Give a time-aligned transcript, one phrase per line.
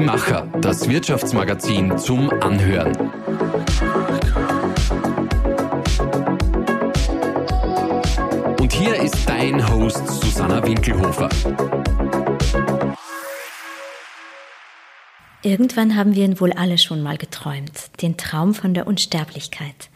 [0.00, 2.96] Die Macher, das Wirtschaftsmagazin zum Anhören.
[8.58, 11.28] Und hier ist dein Host Susanna Winkelhofer.
[15.42, 19.90] Irgendwann haben wir ihn wohl alle schon mal geträumt, den Traum von der Unsterblichkeit.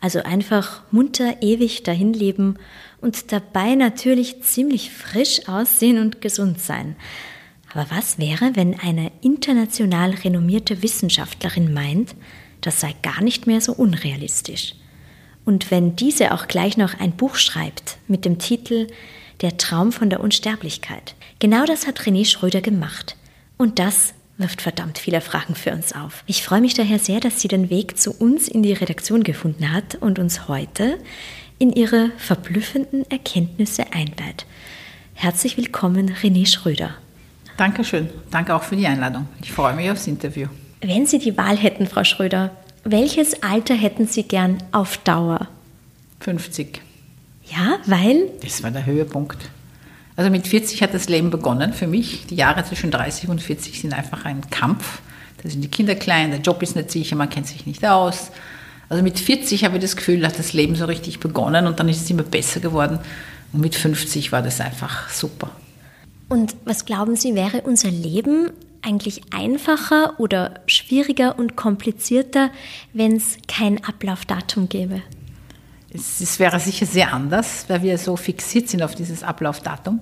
[0.00, 2.58] Also einfach munter ewig dahin leben
[3.02, 6.96] und dabei natürlich ziemlich frisch aussehen und gesund sein.
[7.72, 12.14] Aber was wäre, wenn eine international renommierte Wissenschaftlerin meint,
[12.60, 14.74] das sei gar nicht mehr so unrealistisch?
[15.44, 18.88] Und wenn diese auch gleich noch ein Buch schreibt mit dem Titel
[19.40, 21.14] Der Traum von der Unsterblichkeit.
[21.38, 23.16] Genau das hat René Schröder gemacht.
[23.56, 26.22] Und das wirft verdammt viele Fragen für uns auf.
[26.26, 29.72] Ich freue mich daher sehr, dass sie den Weg zu uns in die Redaktion gefunden
[29.72, 30.98] hat und uns heute
[31.58, 34.46] in ihre verblüffenden Erkenntnisse einweiht.
[35.14, 37.01] Herzlich willkommen, René Schröder.
[37.62, 38.10] Dankeschön.
[38.32, 39.28] Danke auch für die Einladung.
[39.40, 40.48] Ich freue mich aufs Interview.
[40.80, 42.50] Wenn Sie die Wahl hätten, Frau Schröder,
[42.82, 45.46] welches Alter hätten Sie gern auf Dauer?
[46.18, 46.80] 50.
[47.44, 48.30] Ja, weil?
[48.42, 49.38] Das war der Höhepunkt.
[50.16, 52.26] Also mit 40 hat das Leben begonnen für mich.
[52.26, 55.00] Die Jahre zwischen 30 und 40 sind einfach ein Kampf.
[55.40, 58.32] Da sind die Kinder klein, der Job ist nicht sicher, man kennt sich nicht aus.
[58.88, 61.88] Also mit 40 habe ich das Gefühl, hat das Leben so richtig begonnen und dann
[61.88, 62.98] ist es immer besser geworden.
[63.52, 65.52] Und mit 50 war das einfach super.
[66.32, 72.48] Und was glauben Sie, wäre unser Leben eigentlich einfacher oder schwieriger und komplizierter,
[72.94, 75.02] wenn es kein Ablaufdatum gäbe?
[75.92, 80.00] Es, es, wäre sicher sehr anders, weil wir so fixiert sind auf dieses Ablaufdatum.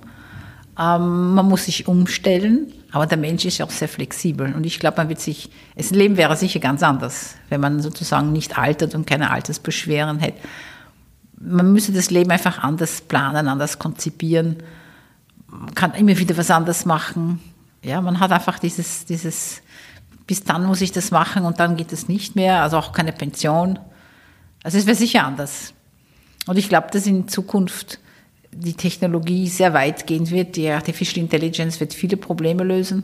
[0.79, 4.53] Ähm, man muss sich umstellen, aber der Mensch ist ja auch sehr flexibel.
[4.55, 8.31] Und ich glaube, man wird sich, das Leben wäre sicher ganz anders, wenn man sozusagen
[8.31, 10.39] nicht altert und keine Altersbeschwerden hätte.
[11.41, 14.63] Man müsste das Leben einfach anders planen, anders konzipieren.
[15.51, 17.39] Man kann immer wieder was anders machen.
[17.83, 19.61] Ja, man hat einfach dieses, dieses,
[20.25, 23.11] bis dann muss ich das machen und dann geht es nicht mehr, also auch keine
[23.11, 23.77] Pension.
[24.63, 25.73] Also es wäre sicher anders.
[26.47, 27.99] Und ich glaube, dass in Zukunft
[28.51, 30.55] die Technologie sehr weit gehen wird.
[30.55, 33.03] Die Artificial Intelligence wird viele Probleme lösen.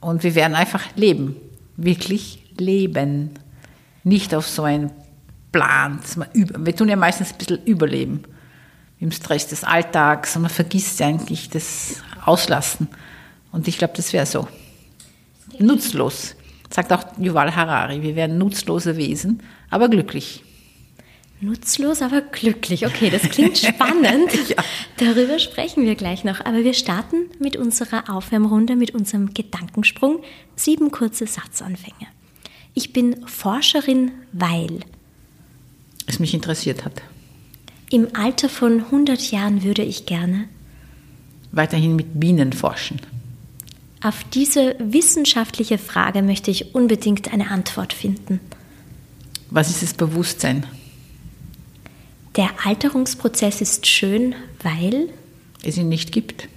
[0.00, 1.36] Und wir werden einfach leben.
[1.76, 3.30] Wirklich leben.
[4.04, 4.90] Nicht auf so einen
[5.52, 6.00] Plan.
[6.34, 8.22] Wir tun ja meistens ein bisschen überleben.
[9.02, 12.86] Im Stress des Alltags und man vergisst eigentlich das Auslassen.
[13.50, 14.46] Und ich glaube, das wäre so.
[15.58, 16.36] Nutzlos.
[16.70, 18.00] Sagt auch Yuval Harari.
[18.00, 20.44] Wir werden nutzlose Wesen, aber glücklich.
[21.40, 22.86] Nutzlos, aber glücklich.
[22.86, 24.30] Okay, das klingt spannend.
[24.48, 24.62] ja.
[24.98, 26.38] Darüber sprechen wir gleich noch.
[26.44, 30.22] Aber wir starten mit unserer Aufwärmrunde, mit unserem Gedankensprung.
[30.54, 32.06] Sieben kurze Satzanfänge.
[32.72, 34.78] Ich bin Forscherin, weil
[36.06, 37.02] es mich interessiert hat.
[37.92, 40.48] Im Alter von 100 Jahren würde ich gerne
[41.50, 42.98] weiterhin mit Bienen forschen.
[44.00, 48.40] Auf diese wissenschaftliche Frage möchte ich unbedingt eine Antwort finden.
[49.50, 50.64] Was ist das Bewusstsein?
[52.34, 55.10] Der Alterungsprozess ist schön, weil
[55.62, 56.48] es ihn nicht gibt.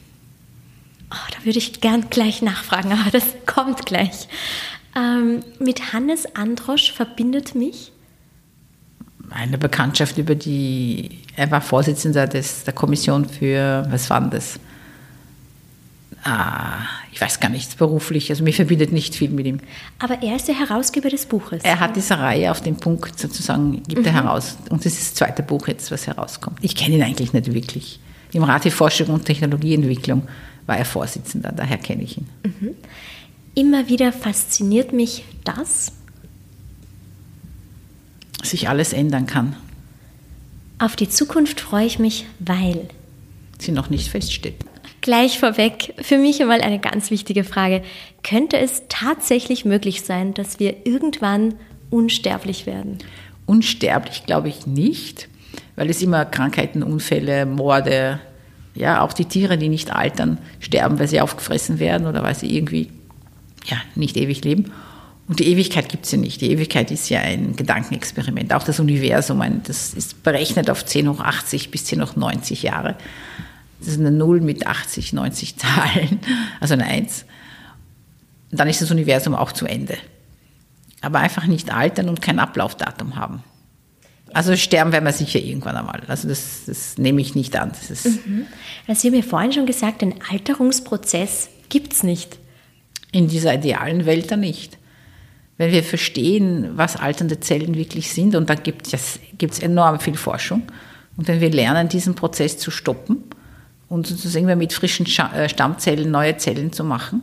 [1.12, 4.30] Oh, da würde ich gern gleich nachfragen, aber das kommt gleich.
[4.96, 7.92] Ähm, mit Hannes Androsch verbindet mich
[9.30, 14.60] eine Bekanntschaft über die, er war Vorsitzender des, der Kommission für, was war das?
[16.24, 16.80] Ah,
[17.12, 19.60] ich weiß gar nichts beruflich, also mir verbindet nicht viel mit ihm.
[20.00, 21.64] Aber er ist der Herausgeber des Buches.
[21.64, 24.08] Er hat diese Reihe auf den Punkt sozusagen, gibt mhm.
[24.08, 24.58] er heraus.
[24.70, 26.58] Und das ist das zweite Buch jetzt, was herauskommt.
[26.62, 28.00] Ich kenne ihn eigentlich nicht wirklich.
[28.34, 30.24] Im Rat für Forschung und Technologieentwicklung
[30.66, 32.28] war er Vorsitzender, daher kenne ich ihn.
[32.44, 32.76] Mhm.
[33.54, 35.94] Immer wieder fasziniert mich das,
[38.50, 39.56] sich alles ändern kann.
[40.78, 42.88] Auf die Zukunft freue ich mich, weil
[43.60, 44.56] sie noch nicht feststeht.
[45.02, 47.84] Gleich vorweg, für mich einmal eine ganz wichtige Frage.
[48.24, 51.54] Könnte es tatsächlich möglich sein, dass wir irgendwann
[51.92, 52.98] unsterblich werden?
[53.46, 55.30] Unsterblich glaube ich nicht,
[55.76, 58.20] weil es immer Krankheiten, Unfälle, Morde,
[58.74, 62.56] ja, auch die Tiere, die nicht altern, sterben, weil sie aufgefressen werden oder weil sie
[62.56, 62.90] irgendwie
[63.68, 64.72] ja, nicht ewig leben.
[65.28, 66.42] Und die Ewigkeit gibt es ja nicht.
[66.42, 68.54] Die Ewigkeit ist ja ein Gedankenexperiment.
[68.54, 72.96] Auch das Universum, das ist berechnet auf 10 hoch 80 bis 10 hoch 90 Jahre.
[73.80, 76.20] Das ist eine Null mit 80, 90 Zahlen,
[76.60, 77.26] also eine Eins.
[78.52, 79.98] Und dann ist das Universum auch zu Ende.
[81.02, 83.44] Aber einfach nicht altern und kein Ablaufdatum haben.
[84.34, 86.02] Also sterben werden wir sicher irgendwann einmal.
[86.08, 87.70] Also das, das nehme ich nicht an.
[87.70, 88.46] Das ist mhm.
[88.94, 92.38] Sie haben ja vorhin schon gesagt, den Alterungsprozess gibt es nicht.
[93.12, 94.78] In dieser idealen Welt dann nicht.
[95.58, 100.64] Wenn wir verstehen, was alternde Zellen wirklich sind, und da gibt es enorm viel Forschung,
[101.18, 103.24] und wenn wir lernen, diesen Prozess zu stoppen,
[103.88, 107.22] und sozusagen mit frischen äh, Stammzellen neue Zellen zu machen,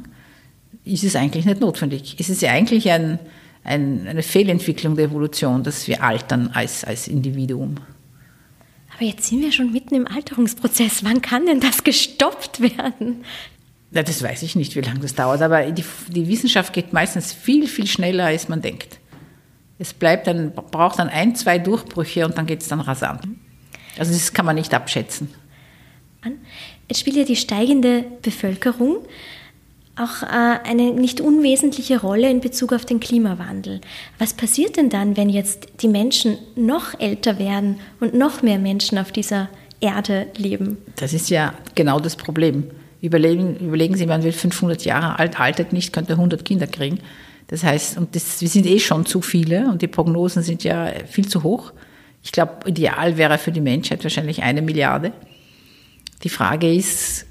[0.85, 2.17] ist es eigentlich nicht notwendig.
[2.19, 3.19] Es ist ja eigentlich ein,
[3.65, 7.77] ein, eine Fehlentwicklung der Evolution, dass wir altern als, als Individuum.
[8.95, 11.05] Aber jetzt sind wir schon mitten im Alterungsprozess.
[11.05, 13.25] Wann kann denn das gestoppt werden?
[13.93, 17.33] Ja, das weiß ich nicht, wie lange das dauert, aber die, die Wissenschaft geht meistens
[17.33, 18.99] viel, viel schneller, als man denkt.
[19.79, 23.23] Es bleibt dann, braucht dann ein, zwei Durchbrüche und dann geht es dann rasant.
[23.99, 25.29] Also das kann man nicht abschätzen.
[26.89, 28.99] Jetzt spielt ja die steigende Bevölkerung
[29.97, 33.81] auch äh, eine nicht unwesentliche Rolle in Bezug auf den Klimawandel.
[34.19, 38.97] Was passiert denn dann, wenn jetzt die Menschen noch älter werden und noch mehr Menschen
[38.99, 39.51] auf dieser
[39.81, 40.79] Erde leben?
[40.97, 42.71] Das ist ja genau das Problem.
[43.03, 47.01] Überlegen, überlegen Sie, man wird 500 Jahre alt, haltet nicht, könnte 100 Kinder kriegen.
[47.49, 50.91] Das heißt, und das, wir sind eh schon zu viele und die Prognosen sind ja
[51.07, 51.73] viel zu hoch.
[52.23, 55.13] Ich glaube, ideal wäre für die Menschheit wahrscheinlich eine Milliarde.
[56.23, 57.27] Die Frage ist,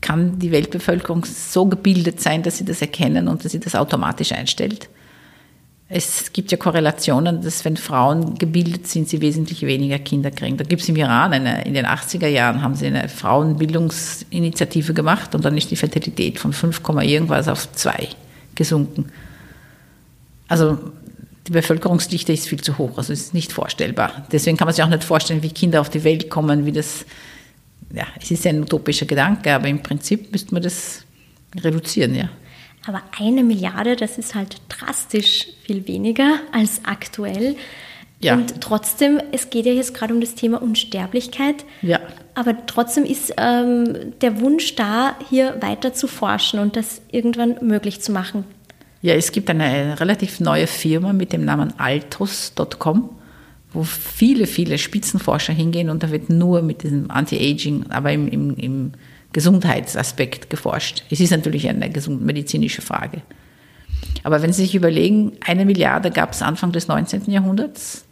[0.00, 4.32] kann die Weltbevölkerung so gebildet sein, dass sie das erkennen und dass sie das automatisch
[4.32, 4.88] einstellt?
[5.92, 10.56] Es gibt ja Korrelationen, dass wenn Frauen gebildet sind, sie wesentlich weniger Kinder kriegen.
[10.56, 15.34] Da gibt es im Iran eine, in den 80er Jahren haben sie eine Frauenbildungsinitiative gemacht
[15.34, 18.08] und dann ist die Fertilität von 5, irgendwas auf 2
[18.54, 19.10] gesunken.
[20.46, 20.78] Also
[21.48, 24.26] die Bevölkerungsdichte ist viel zu hoch, also ist nicht vorstellbar.
[24.30, 27.04] Deswegen kann man sich auch nicht vorstellen, wie Kinder auf die Welt kommen, wie das
[27.92, 31.04] ja, es ist ein utopischer Gedanke, aber im Prinzip müsste man das
[31.56, 32.28] reduzieren, ja.
[32.86, 37.56] Aber eine Milliarde, das ist halt drastisch viel weniger als aktuell.
[38.20, 38.34] Ja.
[38.34, 41.64] Und trotzdem, es geht ja jetzt gerade um das Thema Unsterblichkeit.
[41.82, 42.00] Ja.
[42.34, 48.00] Aber trotzdem ist ähm, der Wunsch da, hier weiter zu forschen und das irgendwann möglich
[48.00, 48.44] zu machen.
[49.02, 53.10] Ja, es gibt eine relativ neue Firma mit dem Namen altus.com
[53.72, 58.56] wo viele, viele Spitzenforscher hingehen und da wird nur mit diesem Anti-Aging, aber im, im,
[58.56, 58.92] im,
[59.32, 61.04] Gesundheitsaspekt geforscht.
[61.10, 63.22] Es ist natürlich eine medizinische Frage.
[64.22, 67.30] Aber wenn Sie sich überlegen, eine Milliarde gab es Anfang des 19.
[67.30, 68.04] Jahrhunderts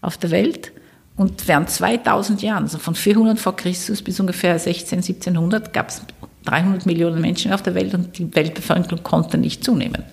[0.00, 0.72] auf der Welt
[1.16, 6.02] und während 2000 Jahren, also von 400 vor Christus bis ungefähr 16, 1700, gab es
[6.44, 10.04] 300 Millionen Menschen auf der Welt und die Weltbevölkerung konnte nicht zunehmen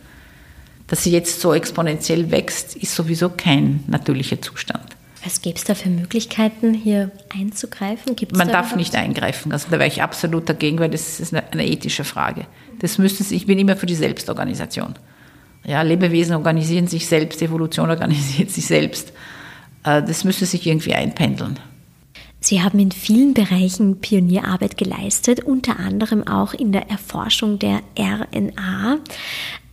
[0.88, 4.87] dass sie jetzt so exponentiell wächst, ist sowieso kein natürlicher Zustand.
[5.24, 8.16] Was gäbe es da für Möglichkeiten, hier einzugreifen?
[8.16, 9.52] Gibt's Man darf nicht eingreifen.
[9.52, 12.46] Also da wäre ich absolut dagegen, weil das ist eine, eine ethische Frage.
[12.80, 14.96] Das müsste ich bin immer für die Selbstorganisation.
[15.66, 19.12] Ja, Lebewesen organisieren sich selbst, Evolution organisiert sich selbst.
[19.84, 21.60] Äh, das müsste sich irgendwie einpendeln.
[22.40, 29.00] Sie haben in vielen Bereichen Pionierarbeit geleistet, unter anderem auch in der Erforschung der RNA.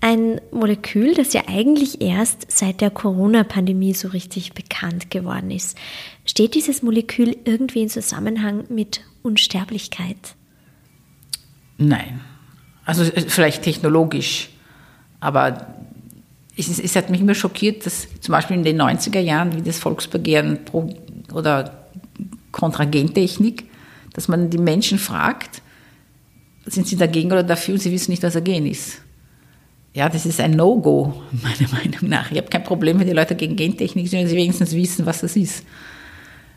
[0.04, 5.78] Ein Molekül, das ja eigentlich erst seit der Corona-Pandemie so richtig bekannt geworden ist.
[6.26, 10.34] Steht dieses Molekül irgendwie in Zusammenhang mit Unsterblichkeit?
[11.78, 12.20] Nein.
[12.84, 14.50] Also vielleicht technologisch,
[15.20, 15.74] aber
[16.54, 19.78] es, es, hat mich immer schockiert, dass zum Beispiel in den 90er Jahren, wie das
[19.78, 20.58] Volksbegehren
[21.32, 21.88] oder
[22.52, 23.70] kontra Gentechnik,
[24.12, 25.62] dass man die Menschen fragt,
[26.66, 29.00] sind sie dagegen oder dafür und sie wissen nicht, was ein Gen ist.
[29.94, 32.30] Ja, das ist ein No-Go, meiner Meinung nach.
[32.30, 35.20] Ich habe kein Problem, wenn die Leute gegen Gentechnik sind, wenn sie wenigstens wissen, was
[35.20, 35.64] das ist.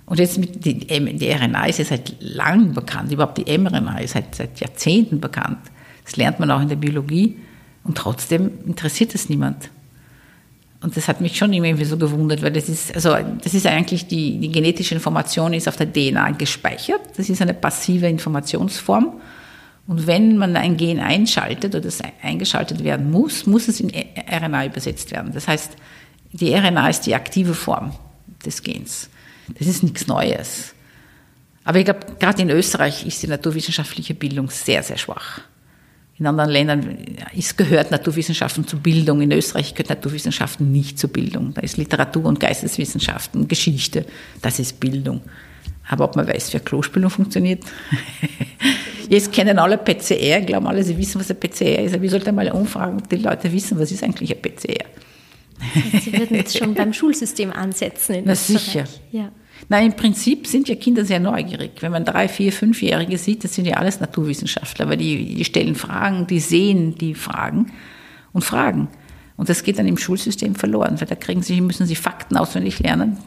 [0.07, 0.87] Und jetzt mit die,
[1.31, 5.59] RNA ist ja seit langem bekannt, überhaupt die mRNA ist seit, seit Jahrzehnten bekannt.
[6.03, 7.37] Das lernt man auch in der Biologie.
[7.83, 9.69] Und trotzdem interessiert es niemand.
[10.81, 14.07] Und das hat mich schon irgendwie so gewundert, weil das ist, also das ist eigentlich
[14.07, 17.01] die, die genetische Information ist auf der DNA gespeichert.
[17.17, 19.13] Das ist eine passive Informationsform.
[19.87, 24.65] Und wenn man ein Gen einschaltet oder es eingeschaltet werden muss, muss es in RNA
[24.65, 25.31] übersetzt werden.
[25.33, 25.71] Das heißt,
[26.33, 27.93] die RNA ist die aktive Form
[28.45, 29.09] des Gens.
[29.57, 30.73] Das ist nichts Neues.
[31.63, 35.41] Aber ich glaube, gerade in Österreich ist die naturwissenschaftliche Bildung sehr, sehr schwach.
[36.19, 36.97] In anderen Ländern
[37.33, 39.21] ist, gehört Naturwissenschaften zur Bildung.
[39.21, 41.53] In Österreich gehört Naturwissenschaften nicht zur Bildung.
[41.53, 44.05] Da ist Literatur und Geisteswissenschaften, Geschichte,
[44.41, 45.21] das ist Bildung.
[45.89, 47.63] Aber ob man weiß, wie eine Klospülung funktioniert?
[49.09, 51.95] Jetzt kennen alle PCR, glauben alle, sie wissen, was ein PCR ist.
[51.95, 54.85] Aber ich sollte mal umfragen, ob die Leute wissen, was ist eigentlich ein PCR?
[56.01, 58.61] Sie würden jetzt schon beim Schulsystem ansetzen in Na Österreich.
[58.61, 58.83] sicher.
[59.11, 59.31] Ja.
[59.69, 61.71] Nein, im Prinzip sind ja Kinder sehr neugierig.
[61.81, 65.75] Wenn man drei, vier, fünfjährige sieht, das sind ja alles Naturwissenschaftler, weil die, die stellen
[65.75, 67.71] Fragen, die sehen die Fragen
[68.33, 68.89] und fragen.
[69.35, 72.79] Und das geht dann im Schulsystem verloren, weil da kriegen sie, müssen sie Fakten auswendig
[72.79, 73.17] lernen,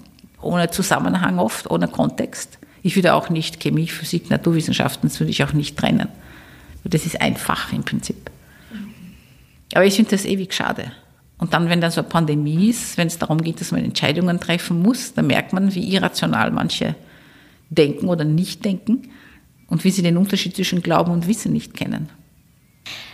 [0.42, 2.58] ohne Zusammenhang oft, ohne Kontext.
[2.82, 6.08] Ich würde auch nicht Chemie, Physik, Naturwissenschaften, das würde ich auch nicht trennen.
[6.84, 8.30] Das ist einfach im Prinzip.
[9.74, 10.92] Aber ich finde das ewig schade.
[11.38, 14.40] Und dann, wenn dann so eine Pandemie ist, wenn es darum geht, dass man Entscheidungen
[14.40, 16.94] treffen muss, dann merkt man, wie irrational manche
[17.70, 19.10] denken oder nicht denken
[19.68, 22.10] und wie sie den Unterschied zwischen Glauben und Wissen nicht kennen.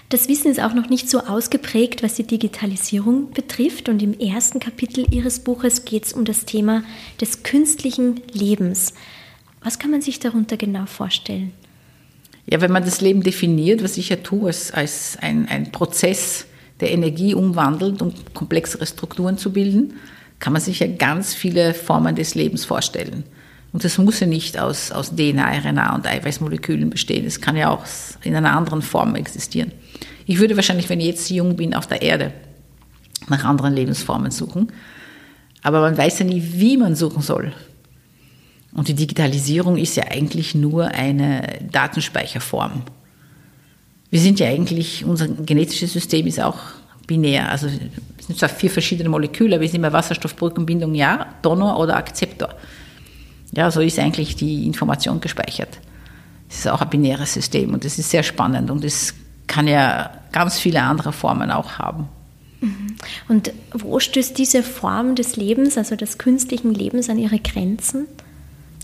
[0.08, 3.88] Das Wissen ist auch noch nicht so ausgeprägt, was die Digitalisierung betrifft.
[3.88, 6.84] Und im ersten Kapitel Ihres Buches geht es um das Thema
[7.20, 8.94] des künstlichen Lebens.
[9.62, 11.52] Was kann man sich darunter genau vorstellen?
[12.48, 16.46] Ja, wenn man das Leben definiert, was ich ja tue, als, als ein, ein Prozess,
[16.78, 19.94] der Energie umwandelt, um komplexere Strukturen zu bilden,
[20.38, 23.24] kann man sich ja ganz viele Formen des Lebens vorstellen.
[23.72, 27.26] Und das muss ja nicht aus, aus DNA, RNA und Eiweißmolekülen bestehen.
[27.26, 27.84] Es kann ja auch
[28.22, 29.72] in einer anderen Form existieren.
[30.26, 32.32] Ich würde wahrscheinlich, wenn ich jetzt jung bin, auf der Erde
[33.28, 34.72] nach anderen Lebensformen suchen.
[35.62, 37.52] Aber man weiß ja nie, wie man suchen soll.
[38.72, 42.82] Und die Digitalisierung ist ja eigentlich nur eine Datenspeicherform.
[44.10, 46.58] Wir sind ja eigentlich, unser genetisches System ist auch
[47.06, 47.50] binär.
[47.50, 47.68] Also
[48.18, 52.50] es sind zwar vier verschiedene Moleküle, aber wir sind immer Wasserstoffbrückenbindung ja, Donor oder Akzeptor.
[53.52, 55.78] Ja, so ist eigentlich die Information gespeichert.
[56.48, 59.14] Es ist auch ein binäres System und das ist sehr spannend und es
[59.46, 62.08] kann ja ganz viele andere Formen auch haben.
[62.60, 62.96] Mhm.
[63.28, 68.06] Und wo stößt diese Form des Lebens, also des künstlichen Lebens, an ihre Grenzen?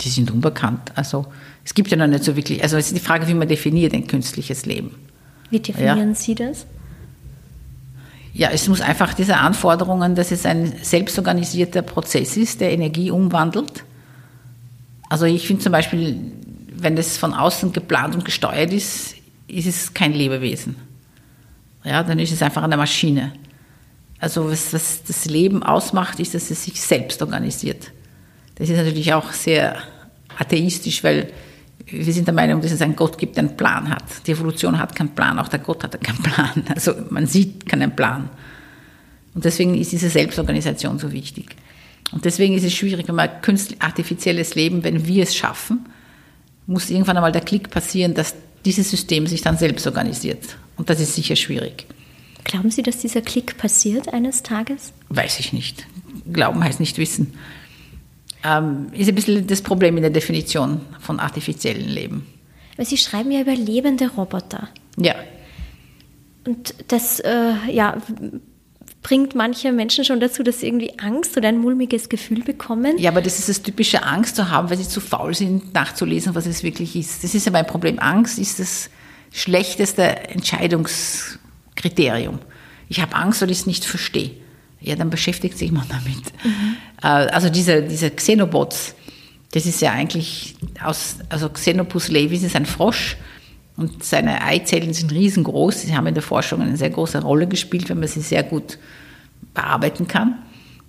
[0.00, 0.92] Die sind unbekannt.
[0.94, 1.26] Also
[1.64, 3.92] es gibt ja noch nicht so wirklich, also es ist die Frage, wie man definiert
[3.94, 4.94] ein künstliches Leben.
[5.50, 6.14] Wie definieren ja.
[6.14, 6.66] Sie das?
[8.34, 13.84] Ja, es muss einfach diese Anforderungen, dass es ein selbstorganisierter Prozess ist, der Energie umwandelt
[15.12, 16.32] also ich finde zum Beispiel,
[16.74, 19.14] wenn das von außen geplant und gesteuert ist,
[19.52, 20.76] ist es kein Lebewesen.
[21.84, 23.32] Ja, dann ist es einfach eine Maschine.
[24.18, 27.90] Also was, was das Leben ausmacht, ist, dass es sich selbst organisiert.
[28.54, 29.76] Das ist natürlich auch sehr
[30.38, 31.32] atheistisch, weil
[31.86, 34.04] wir sind der Meinung, dass es einen Gott gibt, der einen Plan hat.
[34.26, 36.64] Die Evolution hat keinen Plan, auch der Gott hat keinen Plan.
[36.74, 38.30] Also man sieht keinen Plan.
[39.34, 41.56] Und deswegen ist diese Selbstorganisation so wichtig.
[42.12, 45.86] Und deswegen ist es schwierig, wenn man künstlich artifizielles Leben, wenn wir es schaffen,
[46.66, 50.56] muss irgendwann einmal der Klick passieren, dass dieses System sich dann selbst organisiert.
[50.76, 51.86] Und das ist sicher schwierig.
[52.44, 54.92] Glauben Sie, dass dieser Klick passiert eines Tages?
[55.08, 55.86] Weiß ich nicht.
[56.32, 57.34] Glauben heißt nicht wissen.
[58.44, 62.26] Ähm, ist ein bisschen das Problem in der Definition von artifiziellen Leben.
[62.76, 64.68] Weil Sie schreiben ja über lebende Roboter.
[64.96, 65.14] Ja.
[66.44, 67.98] Und das äh, ja,
[69.02, 72.96] bringt manche Menschen schon dazu, dass sie irgendwie Angst oder ein mulmiges Gefühl bekommen.
[72.98, 76.34] Ja, aber das ist das typische Angst zu haben, weil sie zu faul sind, nachzulesen,
[76.34, 77.24] was es wirklich ist.
[77.24, 77.98] Das ist ja mein Problem.
[77.98, 78.90] Angst ist das
[79.32, 82.38] schlechteste Entscheidungskriterium.
[82.88, 84.32] Ich habe Angst, weil ich es nicht verstehe.
[84.80, 86.22] Ja, dann beschäftigt sich man damit.
[86.44, 86.76] Mhm.
[87.00, 88.94] Also diese, diese Xenobots,
[89.52, 93.16] das ist ja eigentlich aus, also Xenopus levis ist ein Frosch
[93.76, 95.82] und seine Eizellen sind riesengroß.
[95.82, 98.78] Sie haben in der Forschung eine sehr große Rolle gespielt, wenn man sie sehr gut
[99.54, 100.38] bearbeiten kann.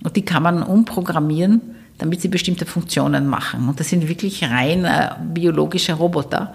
[0.04, 1.62] Und die kann man umprogrammieren,
[1.98, 3.70] damit sie bestimmte Funktionen machen.
[3.70, 6.54] Und das sind wirklich rein äh, biologische Roboter.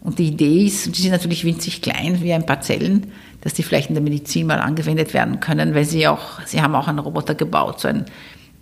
[0.00, 3.06] Und die Idee ist, die sind natürlich winzig klein, wie ein paar Zellen,
[3.40, 6.74] dass die vielleicht in der Medizin mal angewendet werden können, weil sie auch, sie haben
[6.74, 8.04] auch einen Roboter gebaut, so ein,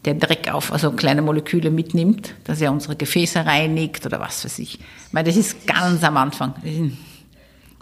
[0.04, 4.58] der Dreck auf, also kleine Moleküle mitnimmt, dass er unsere Gefäße reinigt oder was weiß
[4.58, 4.80] ich.
[4.80, 6.54] Ich meine, das ist ganz am Anfang.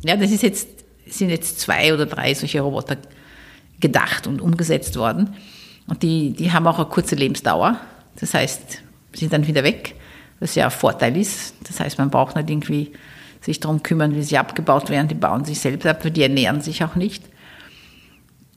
[0.02, 0.68] Ja, das ist jetzt,
[1.06, 2.98] sind jetzt zwei oder drei solche Roboter
[3.80, 5.34] gedacht und umgesetzt worden.
[5.86, 7.80] Und die, die haben auch eine kurze Lebensdauer.
[8.16, 8.82] Das heißt,
[9.14, 9.94] sind dann wieder weg,
[10.40, 11.54] was ja ein Vorteil ist.
[11.64, 12.92] Das heißt, man braucht nicht irgendwie
[13.40, 15.08] sich darum kümmern, wie sie abgebaut werden.
[15.08, 17.24] Die bauen sich selbst ab, die ernähren sich auch nicht.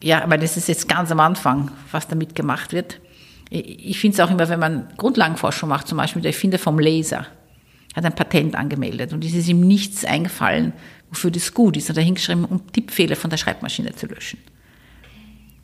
[0.01, 2.99] Ja, aber das ist jetzt ganz am Anfang, was damit gemacht wird.
[3.55, 7.27] Ich finde es auch immer, wenn man Grundlagenforschung macht, zum Beispiel der Erfinder vom Laser,
[7.95, 10.73] hat ein Patent angemeldet und es ist ihm nichts eingefallen,
[11.09, 11.87] wofür das gut ist.
[11.87, 14.39] Und er hingeschrieben, um Tippfehler von der Schreibmaschine zu löschen.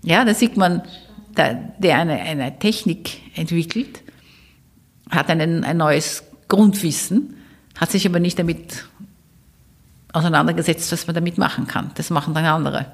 [0.03, 0.83] Ja, da sieht man,
[1.35, 4.03] der, der eine, eine Technik entwickelt,
[5.09, 7.37] hat einen, ein neues Grundwissen,
[7.75, 8.85] hat sich aber nicht damit
[10.13, 11.89] auseinandergesetzt, was man damit machen kann.
[11.95, 12.85] Das machen dann andere.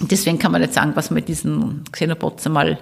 [0.00, 2.78] Und deswegen kann man nicht sagen, was man mit diesen Xenobots einmal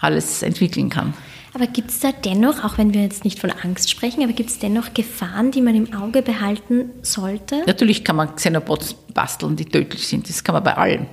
[0.00, 1.14] alles entwickeln kann.
[1.54, 4.50] Aber gibt es da dennoch, auch wenn wir jetzt nicht von Angst sprechen, aber gibt
[4.50, 7.62] es dennoch Gefahren, die man im Auge behalten sollte?
[7.66, 10.28] Natürlich kann man Xenobots basteln, die tödlich sind.
[10.28, 11.06] Das kann man bei allen.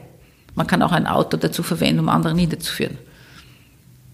[0.53, 2.97] Man kann auch ein Auto dazu verwenden, um andere niederzuführen.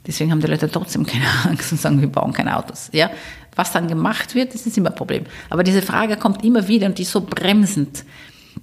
[0.05, 2.89] Deswegen haben die Leute trotzdem keine Angst und sagen, wir bauen keine Autos.
[2.91, 3.11] Ja?
[3.55, 5.25] Was dann gemacht wird, das ist immer ein Problem.
[5.49, 8.05] Aber diese Frage kommt immer wieder und die ist so bremsend.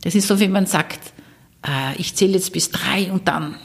[0.03, 1.13] Das ist so, wie man sagt,
[1.67, 3.57] äh, ich zähle jetzt bis drei und dann.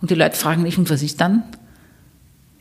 [0.00, 1.44] Und die Leute fragen nicht, und was ist dann?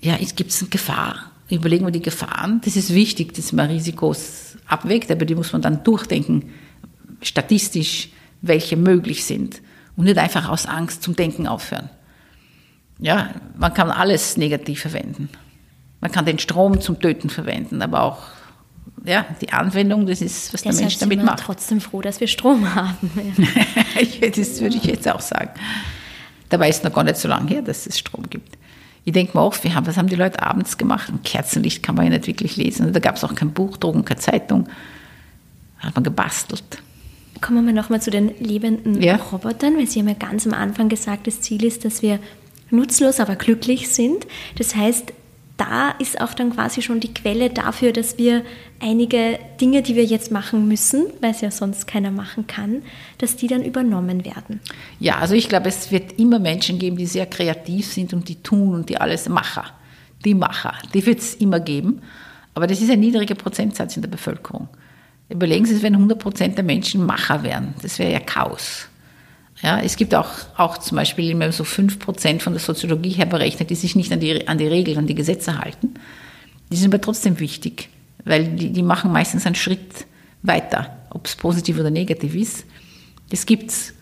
[0.02, 1.32] Ja, gibt es eine Gefahr?
[1.50, 2.62] Überlegen wir die Gefahren.
[2.66, 6.52] Das ist wichtig, dass man Risikos abwägt, aber die muss man dann durchdenken,
[7.22, 8.10] statistisch,
[8.42, 9.62] welche möglich sind
[9.96, 11.90] und nicht einfach aus Angst zum Denken aufhören.
[13.00, 15.30] Ja, man kann alles negativ verwenden.
[16.02, 18.20] Man kann den Strom zum Töten verwenden, aber auch
[19.04, 21.44] ja, die Anwendung, das ist, was Deshalb der Mensch damit sind wir macht.
[21.44, 23.12] trotzdem froh, dass wir Strom haben.
[24.22, 25.52] Das würde ich jetzt auch sagen.
[26.50, 28.58] Dabei ist noch gar nicht so lange her, dass es Strom gibt.
[29.06, 31.10] Ich denke mir oft, wir haben, was haben die Leute abends gemacht?
[31.10, 32.92] Ein Kerzenlicht kann man ja nicht wirklich lesen.
[32.92, 34.68] Da gab es auch kein Buchdrucken, keine Zeitung.
[35.80, 36.64] Da hat man gebastelt.
[37.40, 39.18] Kommen wir nochmal zu den lebenden Ja.
[39.18, 42.20] Robotern, weil Sie haben ja ganz am Anfang gesagt, das Ziel ist, dass wir
[42.72, 44.26] nutzlos, aber glücklich sind.
[44.58, 45.14] Das heißt,
[45.58, 48.44] da ist auch dann quasi schon die Quelle dafür, dass wir
[48.82, 52.82] einige Dinge, die wir jetzt machen müssen, weil es ja sonst keiner machen kann,
[53.20, 54.60] dass die dann übernommen werden.
[55.00, 58.36] Ja, also ich glaube, es wird immer Menschen geben, die sehr kreativ sind und die
[58.36, 59.66] tun und die alles Macher.
[60.26, 62.02] Die Macher, die wird es immer geben.
[62.54, 64.68] Aber das ist ein niedriger Prozentsatz in der Bevölkerung.
[65.30, 67.74] Überlegen Sie, wenn 100 Prozent der Menschen Macher wären.
[67.82, 68.88] Das wäre ja Chaos.
[69.62, 73.26] Ja, es gibt auch, auch zum Beispiel immer so 5 Prozent von der Soziologie her
[73.26, 75.94] berechnet, die sich nicht an die, an die Regeln, an die Gesetze halten.
[76.72, 77.90] Die sind aber trotzdem wichtig,
[78.26, 80.06] weil die, die machen meistens einen Schritt
[80.42, 82.66] weiter, ob es positiv oder negativ ist.
[83.30, 83.94] Das gibt's.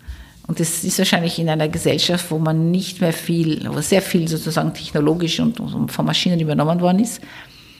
[0.47, 4.27] Und das ist wahrscheinlich in einer Gesellschaft, wo man nicht mehr viel, wo sehr viel
[4.27, 5.57] sozusagen technologisch und
[5.89, 7.21] von Maschinen übernommen worden ist.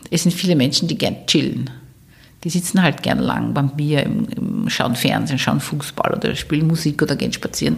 [0.09, 1.69] Es sind viele Menschen, die gern chillen.
[2.43, 6.67] Die sitzen halt gern lang beim Bier, im, im, schauen Fernsehen, schauen Fußball oder spielen
[6.67, 7.77] Musik oder gehen spazieren.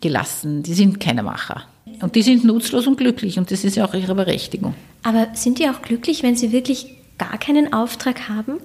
[0.00, 0.62] Gelassen.
[0.62, 1.64] Die sind keine Macher.
[2.00, 4.74] Und die sind nutzlos und glücklich und das ist ja auch ihre Berechtigung.
[5.02, 8.58] Aber sind die auch glücklich, wenn sie wirklich gar keinen Auftrag haben?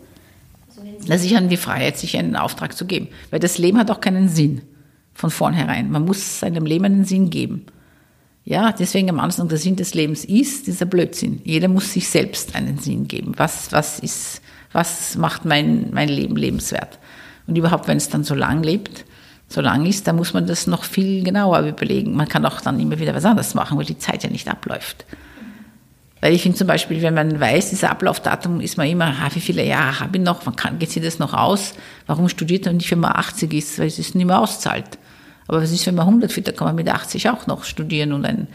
[1.08, 3.08] Na, sie haben die Freiheit, sich einen Auftrag zu geben.
[3.32, 4.62] Weil das Leben hat auch keinen Sinn
[5.14, 5.92] von vornherein.
[5.92, 7.66] Man muss seinem Leben einen Sinn geben.
[8.46, 11.42] Ja, deswegen am Anfang der Sinn des Lebens ist dieser Blödsinn.
[11.46, 13.34] Jeder muss sich selbst einen Sinn geben.
[13.38, 14.42] Was, was ist,
[14.74, 17.00] was macht mein, mein Leben lebenswert?
[17.48, 19.06] Und überhaupt, wenn es dann so lang lebt,
[19.48, 22.16] so lang ist, dann muss man das noch viel genauer überlegen.
[22.16, 25.06] Man kann auch dann immer wieder was anderes machen, weil die Zeit ja nicht abläuft.
[26.22, 29.42] Weil ich finde zum Beispiel, wenn man weiß, dieser Ablaufdatum ist man immer, ah, wie
[29.42, 31.74] viele Jahre habe ich noch, wann kann, geht sich das noch aus?
[32.08, 33.78] Warum studiert man nicht, wenn man 80 ist?
[33.78, 34.98] Weil es ist nicht mehr auszahlt.
[35.48, 38.14] Aber was ist, wenn man 100 wird, da kann man mit 80 auch noch studieren
[38.14, 38.48] und ein,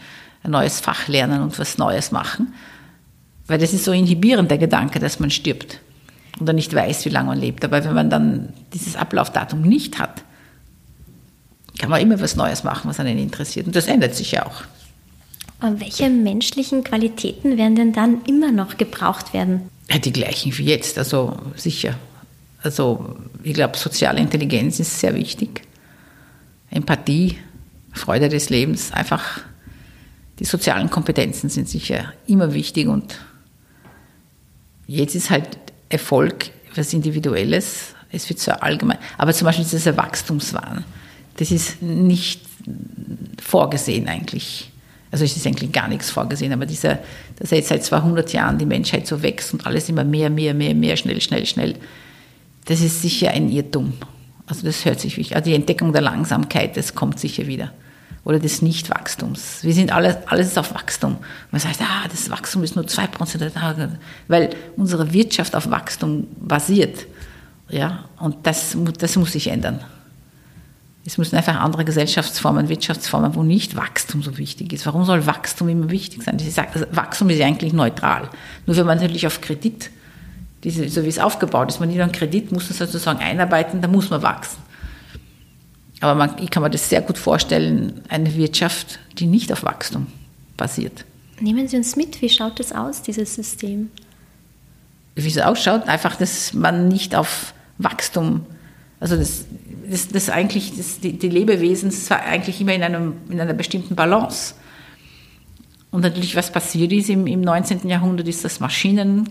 [0.43, 2.55] ein neues Fach lernen und was Neues machen.
[3.45, 5.79] Weil das ist so inhibierend, der Gedanke, dass man stirbt
[6.39, 7.63] oder nicht weiß, wie lange man lebt.
[7.65, 10.23] Aber wenn man dann dieses Ablaufdatum nicht hat,
[11.77, 13.67] kann man immer was Neues machen, was einen interessiert.
[13.67, 14.63] Und das ändert sich ja auch.
[15.61, 19.69] Und welche menschlichen Qualitäten werden denn dann immer noch gebraucht werden?
[19.89, 21.95] Ja, die gleichen wie jetzt, also sicher.
[22.61, 25.61] Also ich glaube, soziale Intelligenz ist sehr wichtig.
[26.69, 27.37] Empathie,
[27.91, 29.41] Freude des Lebens, einfach
[30.39, 33.19] die sozialen Kompetenzen sind sicher immer wichtig und
[34.87, 35.57] jetzt ist halt
[35.89, 38.97] Erfolg was Individuelles, es wird so allgemein.
[39.17, 40.85] Aber zum Beispiel dieser Wachstumswahn,
[41.37, 42.41] das ist nicht
[43.41, 44.71] vorgesehen eigentlich.
[45.11, 46.99] Also es ist eigentlich gar nichts vorgesehen, aber dieser,
[47.37, 50.75] dass jetzt seit 200 Jahren die Menschheit so wächst und alles immer mehr, mehr, mehr,
[50.75, 51.75] mehr, schnell, schnell, schnell,
[52.65, 53.93] das ist sicher ein Irrtum.
[54.45, 55.35] Also das hört sich wichtig.
[55.35, 57.71] Also die Entdeckung der Langsamkeit, das kommt sicher wieder.
[58.25, 59.63] Oder des Nichtwachstums.
[59.63, 61.17] Wir sind alles, alles ist auf Wachstum.
[61.51, 66.27] Man sagt, ah, das Wachstum ist nur 2% der Tage, weil unsere Wirtschaft auf Wachstum
[66.39, 67.07] basiert.
[67.69, 69.79] Ja, und das, das muss sich ändern.
[71.05, 74.85] Es müssen einfach andere Gesellschaftsformen, Wirtschaftsformen, wo nicht Wachstum so wichtig ist.
[74.85, 76.37] Warum soll Wachstum immer wichtig sein?
[76.39, 78.29] Ich sage, also Wachstum ist ja eigentlich neutral.
[78.65, 79.89] Nur wenn man natürlich auf Kredit,
[80.63, 83.87] diese, so wie es aufgebaut ist, man nicht einen Kredit muss das sozusagen einarbeiten, da
[83.87, 84.57] muss man wachsen.
[85.99, 90.07] Aber man, ich kann mir das sehr gut vorstellen, eine Wirtschaft, die nicht auf Wachstum
[90.55, 91.05] basiert.
[91.39, 93.89] Nehmen Sie uns mit, wie schaut das aus, dieses System?
[95.15, 98.45] Wie es ausschaut, einfach, dass man nicht auf Wachstum,
[98.99, 99.45] also das,
[99.89, 103.95] das, das eigentlich, das, die, die Lebewesen sind eigentlich immer in, einem, in einer bestimmten
[103.95, 104.53] Balance.
[105.91, 107.87] Und natürlich, was passiert ist im, im 19.
[107.87, 109.27] Jahrhundert, ist, dass Maschinen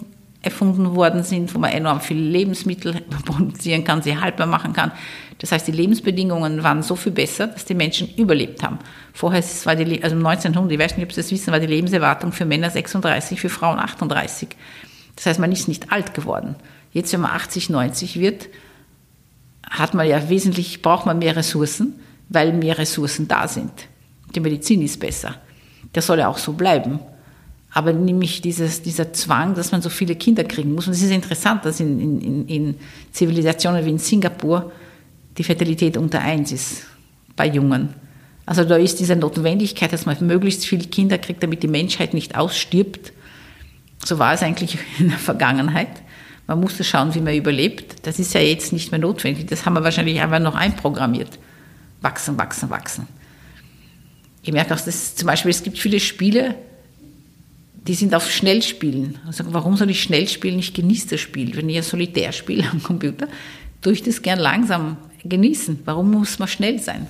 [0.48, 4.92] erfunden worden sind, wo man enorm viele Lebensmittel produzieren kann, sie haltbar machen kann.
[5.38, 8.78] Das heißt, die Lebensbedingungen waren so viel besser, dass die Menschen überlebt haben.
[9.12, 12.32] Vorher war die, also 1900, ich weiß nicht, ob Sie das wissen, war die Lebenserwartung
[12.32, 14.48] für Männer 36, für Frauen 38.
[15.14, 16.56] Das heißt, man ist nicht alt geworden.
[16.92, 18.48] Jetzt, wenn man 80, 90 wird,
[19.68, 23.70] hat man ja wesentlich, braucht man mehr Ressourcen, weil mehr Ressourcen da sind.
[24.34, 25.36] Die Medizin ist besser.
[25.92, 27.00] Das soll ja auch so bleiben.
[27.72, 30.86] Aber nämlich dieses, dieser Zwang, dass man so viele Kinder kriegen muss.
[30.86, 32.74] Und es ist interessant, dass in, in, in
[33.12, 34.72] Zivilisationen wie in Singapur
[35.36, 36.86] die Fertilität unter eins ist
[37.36, 37.94] bei Jungen.
[38.46, 42.36] Also da ist diese Notwendigkeit, dass man möglichst viele Kinder kriegt, damit die Menschheit nicht
[42.36, 43.12] ausstirbt.
[44.04, 46.02] So war es eigentlich in der Vergangenheit.
[46.46, 48.06] Man musste schauen, wie man überlebt.
[48.06, 49.46] Das ist ja jetzt nicht mehr notwendig.
[49.46, 51.38] Das haben wir wahrscheinlich einfach noch einprogrammiert.
[52.00, 53.06] Wachsen, wachsen, wachsen.
[54.42, 56.54] Ich merke auch, dass zum Beispiel, es gibt viele Spiele,
[57.88, 59.18] die sind auf Schnellspielen.
[59.26, 60.58] Also warum soll ich schnell spielen?
[60.58, 61.56] Ich genieße das Spiel.
[61.56, 63.28] Wenn ich ein Solitär spiele am Computer,
[63.80, 65.80] tue ich das gern langsam genießen.
[65.86, 67.06] Warum muss man schnell sein?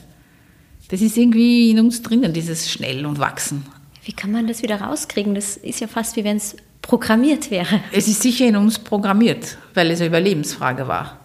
[0.88, 3.66] Das ist irgendwie in uns drinnen, dieses Schnell und Wachsen.
[4.04, 5.34] Wie kann man das wieder rauskriegen?
[5.34, 7.80] Das ist ja fast wie wenn es programmiert wäre.
[7.92, 11.18] Es ist sicher in uns programmiert, weil es eine Überlebensfrage war.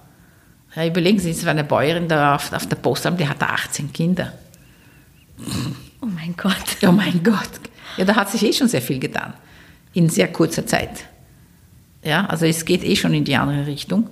[0.76, 3.94] Ja, überlegen Sie, es war eine Bäuerin da auf, auf der Postamt, die hatte 18
[3.94, 4.34] Kinder.
[6.02, 6.78] Oh mein Gott.
[6.82, 7.52] Oh mein Gott.
[7.98, 9.34] Ja, da hat sich eh schon sehr viel getan.
[9.94, 11.06] In sehr kurzer Zeit.
[12.04, 14.10] Ja, also es geht eh schon in die andere Richtung.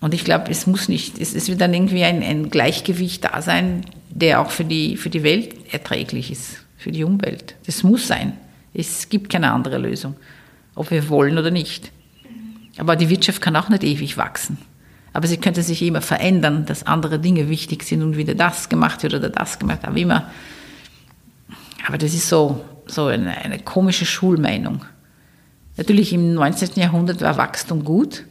[0.00, 3.40] Und ich glaube, es muss nicht, es, es wird dann irgendwie ein, ein, Gleichgewicht da
[3.40, 7.54] sein, der auch für die, für die Welt erträglich ist, für die Umwelt.
[7.66, 8.34] Das muss sein.
[8.74, 10.14] Es gibt keine andere Lösung,
[10.74, 11.90] ob wir wollen oder nicht.
[12.76, 14.58] Aber die Wirtschaft kann auch nicht ewig wachsen.
[15.14, 19.02] Aber sie könnte sich immer verändern, dass andere Dinge wichtig sind und wieder das gemacht
[19.02, 20.30] wird oder das gemacht, aber immer.
[21.86, 24.84] Aber das ist so, so eine, eine komische Schulmeinung.
[25.76, 26.70] Natürlich im 19.
[26.76, 28.24] Jahrhundert war Wachstum gut,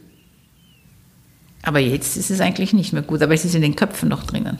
[1.62, 4.24] aber jetzt ist es eigentlich nicht mehr gut, aber es ist in den Köpfen noch
[4.24, 4.58] drinnen.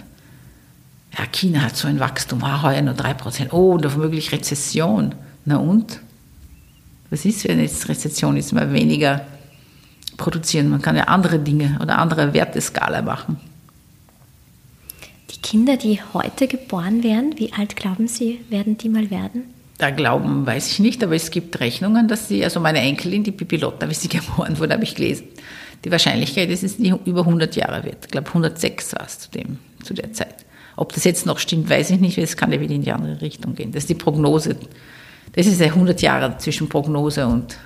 [1.17, 5.15] Ja, China hat so ein Wachstum, ah, heuer nur 3%, oh, und womöglich Rezession.
[5.45, 6.01] Na und?
[7.11, 9.27] Was ist, wenn jetzt Rezession ist, mal weniger
[10.17, 10.69] produzieren.
[10.69, 13.39] Man kann ja andere Dinge oder andere Werteskala machen.
[15.37, 19.45] Die Kinder, die heute geboren werden, wie alt glauben Sie, werden die mal werden?
[19.79, 23.33] Da glauben, weiß ich nicht, aber es gibt Rechnungen, dass sie, also meine Enkelin, die
[23.33, 25.27] Pipilotta, wie sie geboren wurde, habe ich gelesen,
[25.85, 28.07] die Wahrscheinlichkeit ist, dass sie über 100 Jahre wird.
[28.07, 30.47] Ich glaube, 106 war es zu, dem, zu der Zeit.
[30.77, 32.93] Ob das jetzt noch stimmt, weiß ich nicht, weil es kann ja wieder in die
[32.93, 33.73] andere Richtung gehen.
[33.73, 34.57] Das ist die Prognose.
[35.33, 37.59] Das ist ja 100 Jahre zwischen Prognose und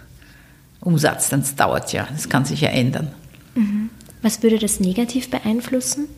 [0.81, 3.13] Umsatz, das dauert ja, das kann sich ja ändern.
[3.55, 3.91] Mhm.
[4.23, 6.09] Was würde das negativ beeinflussen?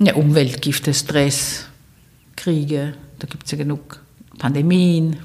[0.00, 1.66] Ja, Umweltgifte, Stress,
[2.36, 4.00] Kriege, da gibt es ja genug
[4.38, 5.16] Pandemien,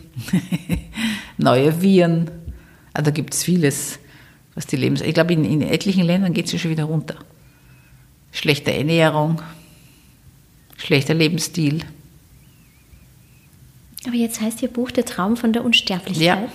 [1.37, 2.29] neue Viren,
[2.93, 3.99] also da gibt es vieles,
[4.55, 5.01] was die Lebens...
[5.01, 7.15] Ich glaube, in, in etlichen Ländern geht es ja schon wieder runter.
[8.31, 9.41] Schlechte Ernährung,
[10.77, 11.83] schlechter Lebensstil.
[14.05, 16.21] Aber jetzt heißt Ihr Buch Der Traum von der Unsterblichkeit.
[16.21, 16.49] Ja.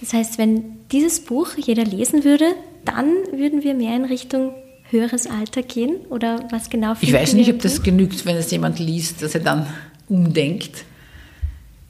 [0.00, 4.52] Das heißt, wenn dieses Buch jeder lesen würde, dann würden wir mehr in Richtung
[4.92, 5.96] höheres Alter gehen?
[6.10, 6.94] Oder was genau?
[7.00, 9.66] Ich weiß nicht, ob das genügt, wenn es jemand liest, dass er dann
[10.08, 10.84] umdenkt.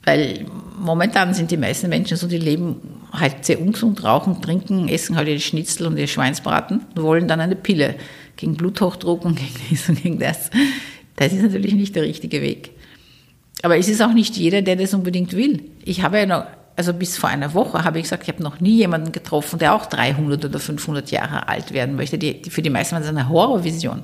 [0.04, 0.46] Weil
[0.78, 2.76] momentan sind die meisten Menschen so, die leben
[3.12, 7.40] halt sehr ungesund, rauchen, trinken, essen halt ihre Schnitzel und ihr Schweinsbraten und wollen dann
[7.40, 7.94] eine Pille
[8.36, 10.50] gegen Bluthochdruck und gegen dies und gegen das.
[11.16, 12.70] Das ist natürlich nicht der richtige Weg.
[13.62, 15.62] Aber es ist auch nicht jeder, der das unbedingt will.
[15.84, 18.60] Ich habe ja noch also bis vor einer Woche habe ich gesagt, ich habe noch
[18.60, 22.18] nie jemanden getroffen, der auch 300 oder 500 Jahre alt werden möchte.
[22.18, 24.02] Die, für die meisten war das eine Horrorvision.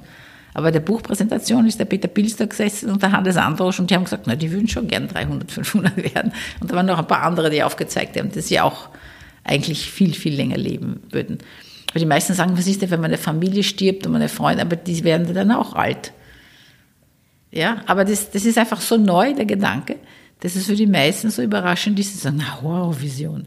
[0.55, 4.05] Aber der Buchpräsentation ist der Peter Pilster gesessen und der Hannes Androsch und die haben
[4.05, 6.33] gesagt, na, die würden schon gern 300, 500 werden.
[6.61, 8.89] Und da waren noch ein paar andere, die aufgezeigt haben, dass sie auch
[9.45, 11.39] eigentlich viel, viel länger leben würden.
[11.93, 14.77] Weil die meisten sagen, was ist denn, wenn meine Familie stirbt und meine Freunde, aber
[14.77, 16.13] die werden dann auch alt.
[17.51, 19.97] Ja, aber das, das ist einfach so neu, der Gedanke.
[20.41, 23.47] Das ist für die meisten so überraschend, ist so eine Horrorvision.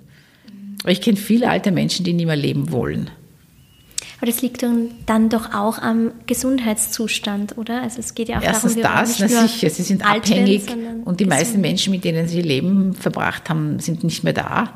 [0.84, 3.10] Aber ich kenne viele alte Menschen, die nicht mehr leben wollen.
[4.18, 7.82] Aber das liegt dann, doch auch am Gesundheitszustand, oder?
[7.82, 11.20] Also es geht ja auch Erstens darum, das, na sicher, sie sind abhängig werden, und
[11.20, 11.40] die gesund.
[11.40, 14.74] meisten Menschen, mit denen sie ihr Leben verbracht haben, sind nicht mehr da,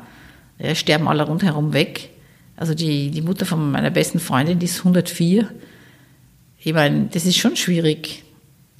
[0.58, 2.10] ja, sterben alle rundherum weg.
[2.56, 5.48] Also die, die Mutter von meiner besten Freundin, die ist 104.
[6.58, 8.24] Ich meine, das ist schon schwierig.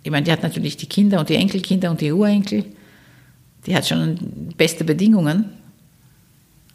[0.02, 2.64] Ich meine, die hat natürlich die Kinder und die Enkelkinder und die Urenkel
[3.66, 5.46] die hat schon beste Bedingungen.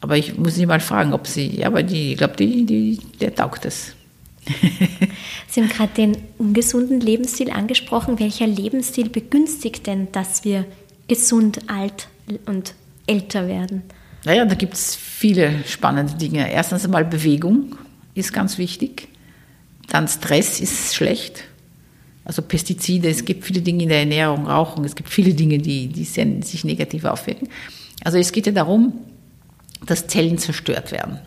[0.00, 2.98] Aber ich muss sie mal fragen, ob sie, ja, aber die, ich glaube, die, die,
[3.20, 3.94] der taugt es.
[5.48, 8.18] Sie haben gerade den ungesunden Lebensstil angesprochen.
[8.18, 10.64] Welcher Lebensstil begünstigt denn, dass wir
[11.06, 12.08] gesund, alt
[12.46, 12.74] und
[13.06, 13.82] älter werden?
[14.24, 16.50] Naja, da gibt es viele spannende Dinge.
[16.50, 17.76] Erstens einmal Bewegung
[18.14, 19.08] ist ganz wichtig.
[19.88, 21.44] Dann Stress ist schlecht.
[22.24, 25.88] Also Pestizide, es gibt viele Dinge in der Ernährung, Rauchen, es gibt viele Dinge, die,
[25.88, 27.48] die sich negativ aufwirken.
[28.04, 28.92] Also es geht ja darum,
[29.84, 31.18] dass Zellen zerstört werden.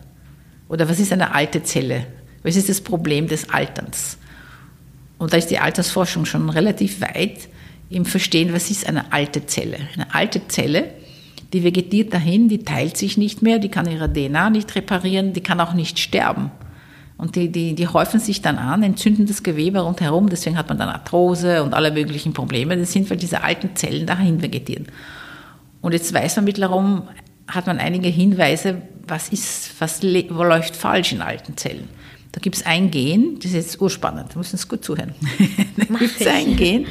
[0.69, 2.07] Oder was ist eine alte Zelle?
[2.43, 4.17] Was ist das Problem des Alterns?
[5.17, 7.49] Und da ist die Altersforschung schon relativ weit
[7.89, 9.77] im Verstehen, was ist eine alte Zelle?
[9.93, 10.91] Eine alte Zelle,
[11.53, 15.41] die vegetiert dahin, die teilt sich nicht mehr, die kann ihre DNA nicht reparieren, die
[15.41, 16.51] kann auch nicht sterben.
[17.17, 20.77] Und die, die, die häufen sich dann an, entzünden das Gewebe rundherum, deswegen hat man
[20.77, 22.75] dann Arthrose und alle möglichen Probleme.
[22.77, 24.87] Das sind, weil diese alten Zellen dahin vegetieren.
[25.81, 27.03] Und jetzt weiß man mittlerweile,
[27.47, 31.87] hat man einige Hinweise, was ist, was wo läuft falsch in alten Zellen.
[32.31, 35.13] Da gibt es ein Gen, das ist jetzt urspannend, da müssen Sie gut zuhören.
[35.77, 36.85] da gibt es ein Gen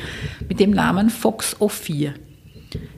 [0.49, 2.15] mit dem Namen FOXO4.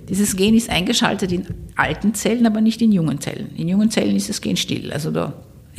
[0.08, 3.50] Dieses Gen ist eingeschaltet in alten Zellen, aber nicht in jungen Zellen.
[3.56, 4.92] In jungen Zellen ist das Gen still.
[4.92, 5.32] Also da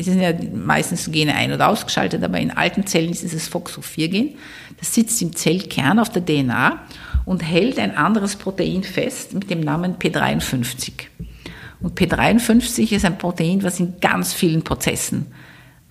[0.04, 4.36] sind ja meistens Gene ein- oder ausgeschaltet, aber in alten Zellen ist es FOXO4-Gen.
[4.80, 6.86] Das sitzt im Zellkern auf der DNA
[7.26, 10.92] und hält ein anderes Protein fest mit dem Namen P53.
[11.80, 15.28] Und P53 ist ein Protein, was in ganz vielen Prozessen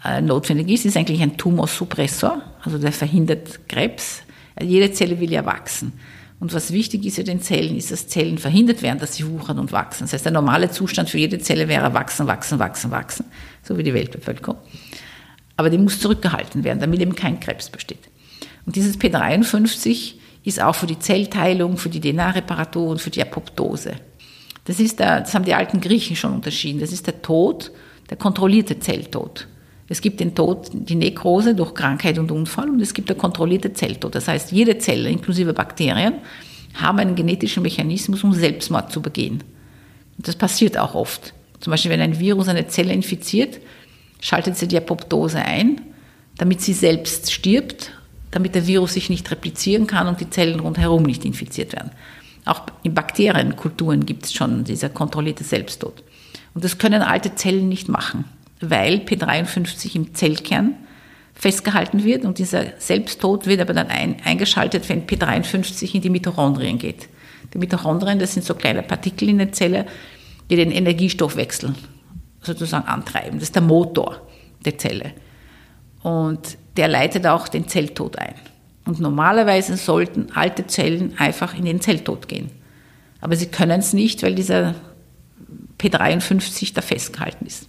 [0.05, 0.85] äh, notwendig ist.
[0.85, 4.23] Ist eigentlich ein Tumorsuppressor, also der verhindert Krebs.
[4.61, 5.93] Jede Zelle will ja wachsen.
[6.39, 9.59] Und was wichtig ist für den Zellen, ist, dass Zellen verhindert werden, dass sie wuchern
[9.59, 10.05] und wachsen.
[10.05, 13.25] Das heißt, der normale Zustand für jede Zelle wäre wachsen, wachsen, wachsen, wachsen,
[13.63, 14.59] so wie die Weltbevölkerung.
[15.57, 18.11] Aber die muss zurückgehalten werden, damit eben kein Krebs besteht.
[18.67, 23.95] Und dieses P53 ist auch für die Zellteilung, für die DNA-Reparatur und für die Apoptose.
[24.65, 26.81] Das, ist der, das haben die alten Griechen schon unterschieden.
[26.81, 27.73] Das ist der Tod,
[28.11, 29.49] der kontrollierte Zelltod.
[29.89, 33.73] Es gibt den Tod, die Nekrose durch Krankheit und Unfall und es gibt der kontrollierte
[33.73, 34.15] Zelltod.
[34.15, 36.15] Das heißt, jede Zelle, inklusive Bakterien,
[36.75, 39.45] haben einen genetischen Mechanismus, um Selbstmord zu begehen.
[40.19, 41.33] Und das passiert auch oft.
[41.61, 43.61] Zum Beispiel, wenn ein Virus eine Zelle infiziert,
[44.21, 45.81] schaltet sie die Apoptose ein,
[46.37, 47.93] damit sie selbst stirbt,
[48.33, 51.93] damit der Virus sich nicht replizieren kann und die Zellen rundherum nicht infiziert werden.
[52.45, 56.03] Auch in Bakterienkulturen gibt es schon dieser kontrollierte Selbsttod.
[56.55, 58.25] Und das können alte Zellen nicht machen
[58.61, 60.75] weil P53 im Zellkern
[61.35, 66.79] festgehalten wird und dieser Selbsttod wird aber dann ein, eingeschaltet, wenn P53 in die Mitochondrien
[66.79, 67.09] geht.
[67.53, 69.87] Die Mitochondrien, das sind so kleine Partikel in der Zelle,
[70.49, 71.75] die den Energiestoffwechsel
[72.41, 73.39] sozusagen antreiben.
[73.39, 74.23] Das ist der Motor
[74.65, 75.13] der Zelle.
[76.03, 78.35] Und der leitet auch den Zelltod ein.
[78.87, 82.51] Und normalerweise sollten alte Zellen einfach in den Zelltod gehen.
[83.21, 84.75] Aber sie können es nicht, weil dieser
[85.79, 87.69] P53 da festgehalten ist.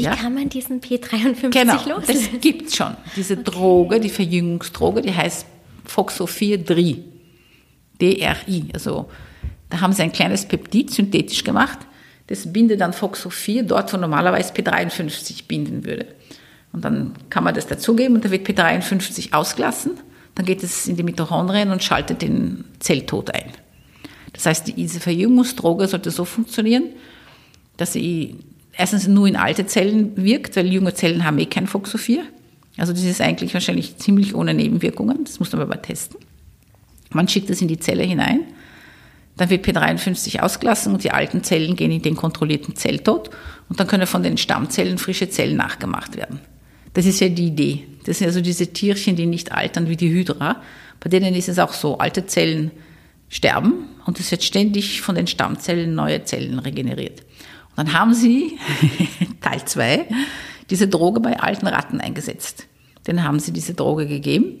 [0.00, 0.16] Wie ja?
[0.16, 2.06] kann man diesen P53 genau, los?
[2.06, 2.96] Das gibt schon.
[3.16, 3.44] Diese okay.
[3.44, 5.46] Droge, die Verjüngungsdroge, die heißt
[5.84, 7.04] Foxophir-Dri.
[8.00, 8.64] DRI.
[8.72, 9.08] Also
[9.68, 11.78] da haben sie ein kleines Peptid synthetisch gemacht.
[12.26, 16.06] Das bindet dann Foxophir dort, wo normalerweise P53 binden würde.
[16.72, 19.92] Und dann kann man das dazugeben und da wird P53 ausgelassen.
[20.34, 23.52] Dann geht es in die Mitochondrien und schaltet den Zelltod ein.
[24.32, 26.84] Das heißt, diese Verjüngungsdroge sollte so funktionieren,
[27.76, 28.38] dass sie
[28.80, 32.24] erstens nur in alte Zellen wirkt, weil junge Zellen haben eh kein Foxophir.
[32.78, 35.24] Also das ist eigentlich wahrscheinlich ziemlich ohne Nebenwirkungen.
[35.24, 36.18] Das muss man aber testen.
[37.12, 38.40] Man schickt das in die Zelle hinein.
[39.36, 43.30] Dann wird P53 ausgelassen und die alten Zellen gehen in den kontrollierten Zelltod.
[43.68, 46.40] Und dann können von den Stammzellen frische Zellen nachgemacht werden.
[46.94, 47.84] Das ist ja die Idee.
[48.04, 50.62] Das sind also diese Tierchen, die nicht altern wie die Hydra.
[51.00, 52.70] Bei denen ist es auch so, alte Zellen
[53.28, 57.22] sterben und es wird ständig von den Stammzellen neue Zellen regeneriert.
[57.76, 58.58] Dann haben sie,
[59.40, 60.06] Teil 2,
[60.70, 62.66] diese Droge bei alten Ratten eingesetzt.
[63.06, 64.60] Denen haben sie diese Droge gegeben.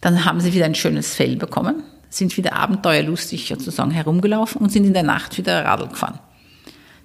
[0.00, 4.84] Dann haben sie wieder ein schönes Fell bekommen, sind wieder abenteuerlustig sozusagen herumgelaufen und sind
[4.84, 6.18] in der Nacht wieder Radl gefahren.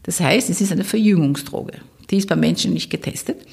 [0.03, 1.73] Das heißt, es ist eine Verjüngungsdroge.
[2.09, 3.45] Die ist bei Menschen nicht getestet.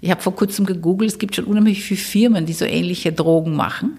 [0.00, 3.54] Ich habe vor kurzem gegoogelt, es gibt schon unheimlich viele Firmen, die so ähnliche Drogen
[3.54, 3.98] machen,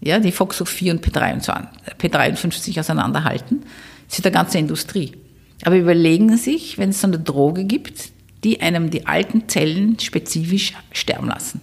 [0.00, 1.66] ja, die Foxo4 und P53,
[1.98, 3.62] P53 auseinanderhalten.
[4.08, 5.12] Das ist eine ganze Industrie.
[5.64, 8.10] Aber überlegen Sie sich, wenn es so eine Droge gibt,
[8.44, 11.60] die einem die alten Zellen spezifisch sterben lassen.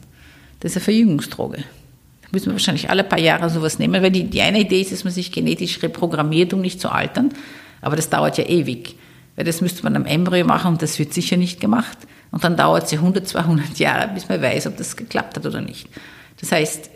[0.60, 1.58] Das ist eine Verjüngungsdroge.
[1.58, 4.92] Da müssen wir wahrscheinlich alle paar Jahre sowas nehmen, weil die, die eine Idee ist,
[4.92, 7.30] dass man sich genetisch reprogrammiert, um nicht zu altern.
[7.82, 8.96] Aber das dauert ja ewig.
[9.36, 11.98] Weil das müsste man am Embryo machen und das wird sicher nicht gemacht.
[12.32, 15.46] Und dann dauert es ja 100, 200 Jahre, bis man weiß, ob das geklappt hat
[15.46, 15.88] oder nicht.
[16.40, 16.90] Das heißt,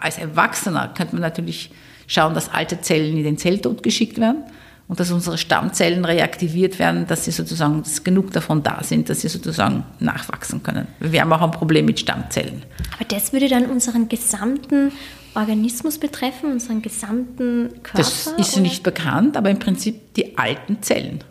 [0.00, 1.70] als Erwachsener könnte man natürlich
[2.06, 4.44] schauen, dass alte Zellen in den Zelltod geschickt werden
[4.86, 9.22] und dass unsere Stammzellen reaktiviert werden, dass sie sozusagen dass genug davon da sind, dass
[9.22, 10.86] sie sozusagen nachwachsen können.
[11.00, 12.62] Wir haben auch ein Problem mit Stammzellen.
[12.94, 14.92] Aber das würde dann unseren gesamten
[15.34, 17.98] Organismus betreffen, unseren gesamten Körper?
[17.98, 18.62] Das ist oder?
[18.62, 21.24] nicht bekannt, aber im Prinzip die alten Zellen.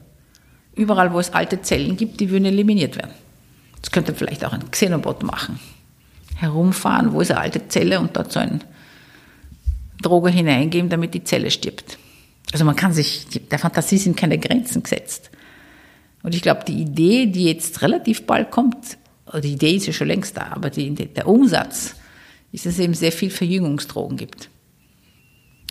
[0.76, 3.14] Überall, wo es alte Zellen gibt, die würden eliminiert werden.
[3.82, 5.60] Das könnte vielleicht auch ein Xenobot machen.
[6.36, 8.60] Herumfahren, wo ist eine alte Zelle und dort so eine
[10.02, 11.98] Droge hineingeben, damit die Zelle stirbt.
[12.54, 15.32] Also man kann sich, der Fantasie sind keine Grenzen gesetzt.
[16.22, 18.98] Und ich glaube, die Idee, die jetzt relativ bald kommt,
[19.42, 21.96] die Idee ist ja schon längst da, aber die, der Umsatz
[22.52, 24.50] ist, dass es eben sehr viel Verjüngungsdrogen gibt.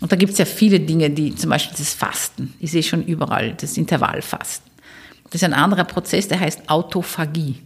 [0.01, 3.05] Und da gibt es ja viele Dinge, die zum Beispiel das Fasten, ich sehe schon
[3.05, 4.69] überall, das Intervallfasten.
[5.29, 7.61] Das ist ein anderer Prozess, der heißt Autophagie.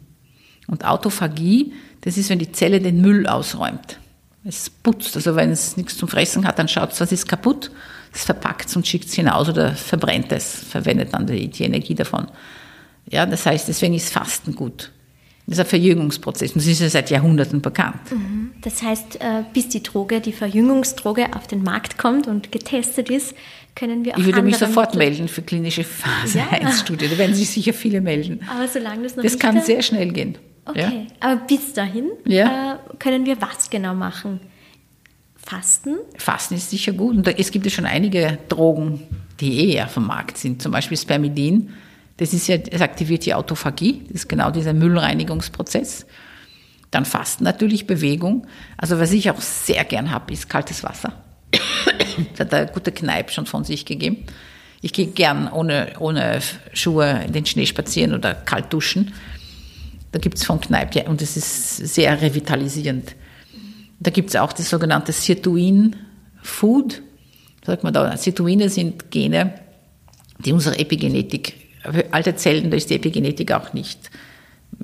[0.67, 3.99] Und Autophagie, das ist, wenn die Zelle den Müll ausräumt.
[4.43, 7.71] Es putzt, also wenn es nichts zum Fressen hat, dann schaut es, was ist kaputt
[8.17, 12.27] es verpackt und schickt es hinaus oder verbrennt es, verwendet dann die, die Energie davon.
[13.09, 14.91] Ja, das heißt, deswegen ist Fasten gut.
[15.45, 16.51] Das ist ein Verjüngungsprozess.
[16.51, 17.95] Und das ist ja seit Jahrhunderten bekannt.
[18.61, 23.33] Das heißt, äh, bis die Droge, die Verjüngungsdroge auf den Markt kommt und getestet ist,
[23.73, 26.49] können wir auch Ich würde mich sofort Mittel- melden für klinische Phase Ja.
[26.49, 27.07] 1 Studie.
[27.07, 28.41] Da werden sich sicher viele melden.
[28.53, 30.37] Aber solange das noch Das nicht kann da- sehr schnell gehen.
[30.65, 30.91] Okay, Ja?
[31.21, 32.73] aber bis dahin Ja.
[32.73, 34.41] äh, können wir was genau machen?
[35.47, 35.99] Fasten?
[36.17, 37.15] Fasten ist sicher gut.
[37.15, 39.03] Und da, es gibt ja schon einige Drogen,
[39.39, 40.61] die eher vom Markt sind.
[40.61, 41.69] Zum Beispiel Spermidin.
[42.17, 44.03] Das ist ja, das aktiviert die Autophagie.
[44.07, 46.05] Das ist genau dieser Müllreinigungsprozess.
[46.91, 48.45] Dann Fasten natürlich, Bewegung.
[48.75, 51.13] Also was ich auch sehr gern habe, ist kaltes Wasser.
[52.31, 54.25] das hat der gute Kneipp schon von sich gegeben.
[54.81, 56.41] Ich gehe gern ohne, ohne
[56.73, 59.13] Schuhe in den Schnee spazieren oder kalt duschen.
[60.11, 63.15] Da gibt es von Kneipp, ja, und das ist sehr revitalisierend.
[63.99, 67.01] Da gibt es auch das sogenannte Sirtuin-Food.
[67.65, 69.53] Sagt man da, Sirtuine sind Gene,
[70.39, 71.55] die unsere Epigenetik,
[72.11, 74.09] alte Zellen, da ist die Epigenetik auch nicht,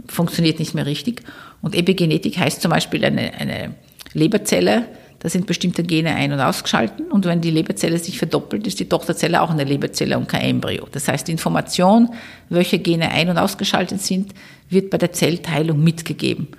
[0.07, 1.21] funktioniert nicht mehr richtig.
[1.61, 3.75] Und Epigenetik heißt zum Beispiel eine, eine
[4.13, 4.85] Leberzelle,
[5.19, 8.89] da sind bestimmte Gene ein- und ausgeschalten und wenn die Leberzelle sich verdoppelt, ist die
[8.89, 10.85] Tochterzelle auch eine Leberzelle und kein Embryo.
[10.91, 12.09] Das heißt, die Information,
[12.49, 14.33] welche Gene ein- und ausgeschaltet sind,
[14.69, 16.49] wird bei der Zellteilung mitgegeben.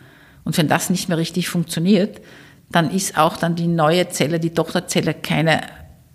[0.44, 2.22] Und wenn das nicht mehr richtig funktioniert,
[2.70, 5.62] dann ist auch dann die neue Zelle, die Tochterzelle, keine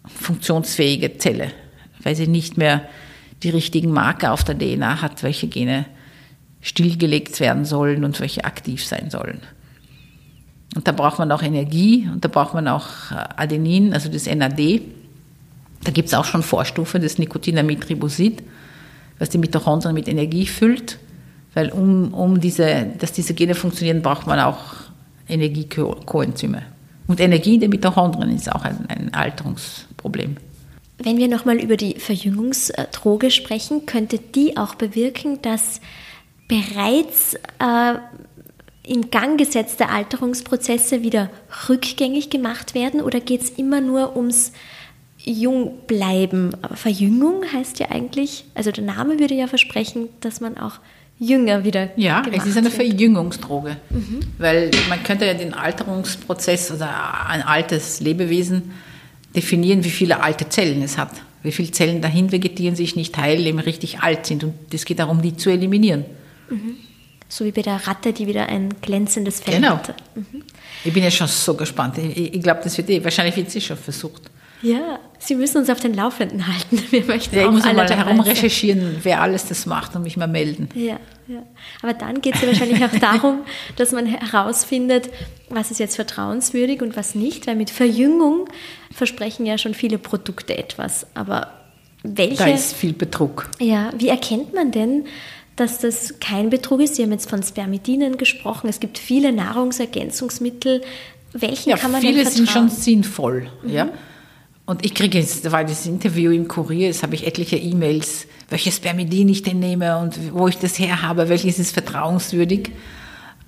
[0.05, 1.51] funktionsfähige Zelle,
[2.03, 2.81] weil sie nicht mehr
[3.43, 5.85] die richtigen Marker auf der DNA hat, welche Gene
[6.62, 9.41] stillgelegt werden sollen und welche aktiv sein sollen.
[10.75, 14.27] Und da braucht man auch Energie und da braucht man auch äh, Adenin, also das
[14.27, 14.81] NAD.
[15.83, 18.43] Da gibt es auch schon Vorstufe, das Nicotinamid-Ribosid,
[19.17, 20.99] was die Mitochondrien mit Energie füllt.
[21.53, 24.59] Weil um, um diese, dass diese Gene funktionieren, braucht man auch
[25.29, 26.63] Energiekoenzyme.
[27.07, 30.37] Und Energie in den Mitochondrien ist auch ein, ein Alterungsproblem.
[31.01, 35.79] Wenn wir nochmal über die Verjüngungsdroge sprechen, könnte die auch bewirken, dass
[36.47, 37.95] bereits äh,
[38.83, 41.29] in Gang gesetzte Alterungsprozesse wieder
[41.69, 44.51] rückgängig gemacht werden oder geht es immer nur ums
[45.23, 46.57] Jungbleiben?
[46.73, 50.79] Verjüngung heißt ja eigentlich, also der Name würde ja versprechen, dass man auch
[51.19, 52.71] jünger wieder Ja, es ist eine.
[52.71, 53.77] Verjüngungsdroge.
[54.38, 58.71] Weil man könnte ja den Alterungsprozess oder ein altes Lebewesen
[59.36, 61.12] definieren, wie viele alte Zellen es hat.
[61.43, 64.43] Wie viele Zellen dahin vegetieren, sich nicht heilen, eben richtig alt sind.
[64.43, 66.05] Und es geht darum, die zu eliminieren.
[67.27, 69.75] So wie bei der Ratte, die wieder ein glänzendes Fell Genau.
[69.75, 69.93] hatte.
[70.84, 71.97] Ich bin ja schon so gespannt.
[71.99, 74.23] Ich, ich glaube, das wird eh, wahrscheinlich wird eh schon versucht.
[74.61, 76.81] Ja, Sie müssen uns auf den Laufenden halten.
[76.91, 78.27] Wir möchten Ja, ich auch muss alle mal dabei herum sein.
[78.33, 80.69] recherchieren, wer alles das macht und mich mal melden.
[80.75, 81.43] Ja, ja.
[81.81, 83.39] Aber dann geht es ja wahrscheinlich auch darum,
[83.77, 85.09] dass man herausfindet,
[85.49, 88.47] was ist jetzt vertrauenswürdig und was nicht, weil mit Verjüngung
[88.93, 91.07] versprechen ja schon viele Produkte etwas.
[91.15, 91.53] Aber
[92.03, 93.49] welche, Da ist viel Betrug.
[93.59, 95.05] ja, wie erkennt man denn,
[95.57, 96.95] dass das kein Betrug ist?
[96.95, 98.69] Sie haben jetzt von Spermidinen gesprochen.
[98.69, 100.81] Es gibt viele Nahrungsergänzungsmittel.
[101.33, 103.49] Welchen Ja, kann man viele sind schon sinnvoll.
[103.65, 103.89] Ja?
[104.69, 108.75] Und ich kriege jetzt, war das Interview im Kurier, jetzt habe ich etliche E-Mails, welches
[108.75, 112.69] Spermidin ich denn nehme und wo ich das her habe, welches ist vertrauenswürdig.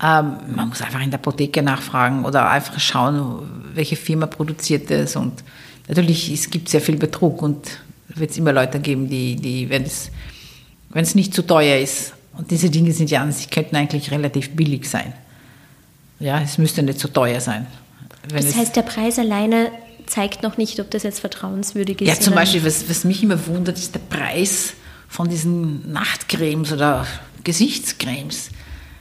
[0.02, 5.14] Ähm, man muss einfach in der Apotheke nachfragen oder einfach schauen, welche Firma produziert das.
[5.14, 5.44] Und
[5.86, 7.68] natürlich, es gibt sehr viel Betrug und
[8.08, 10.10] wird es immer Leute geben, die, die wenn es
[10.90, 14.10] wenn es nicht zu teuer ist, und diese Dinge sind ja an sich, könnten eigentlich
[14.10, 15.12] relativ billig sein.
[16.18, 17.68] Ja, es müsste nicht zu teuer sein.
[18.28, 19.70] Das heißt, der Preis alleine
[20.12, 22.08] zeigt noch nicht, ob das jetzt vertrauenswürdig ist.
[22.08, 24.74] ja, zum Beispiel, was, was mich immer wundert, ist der Preis
[25.08, 27.06] von diesen Nachtcremes oder
[27.44, 28.50] Gesichtscremes.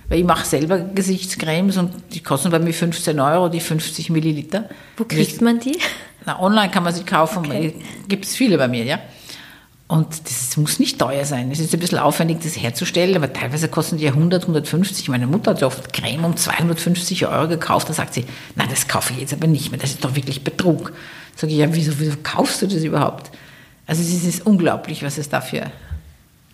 [0.08, 4.70] Weil ich mache selber Gesichtscremes und die kosten bei mir 15 Euro, die 50 Milliliter.
[4.98, 5.78] Wo kriegt man die?
[6.26, 7.76] Na, online kann man sie kaufen, Okay.
[8.08, 9.00] gibt es viele bei mir, ja.
[9.92, 11.52] Und das muss nicht teuer sein.
[11.52, 15.10] Es ist ein bisschen aufwendig, das herzustellen, aber teilweise kosten die ja 100, 150.
[15.10, 17.90] Meine Mutter hat so oft Creme um 250 Euro gekauft.
[17.90, 18.24] Da sagt sie,
[18.56, 19.82] na, das kaufe ich jetzt aber nicht mehr.
[19.82, 20.94] Das ist doch wirklich Betrug.
[21.36, 23.32] Sag ich, ja, wieso, wieso kaufst du das überhaupt?
[23.86, 25.70] Also es ist unglaublich, was es dafür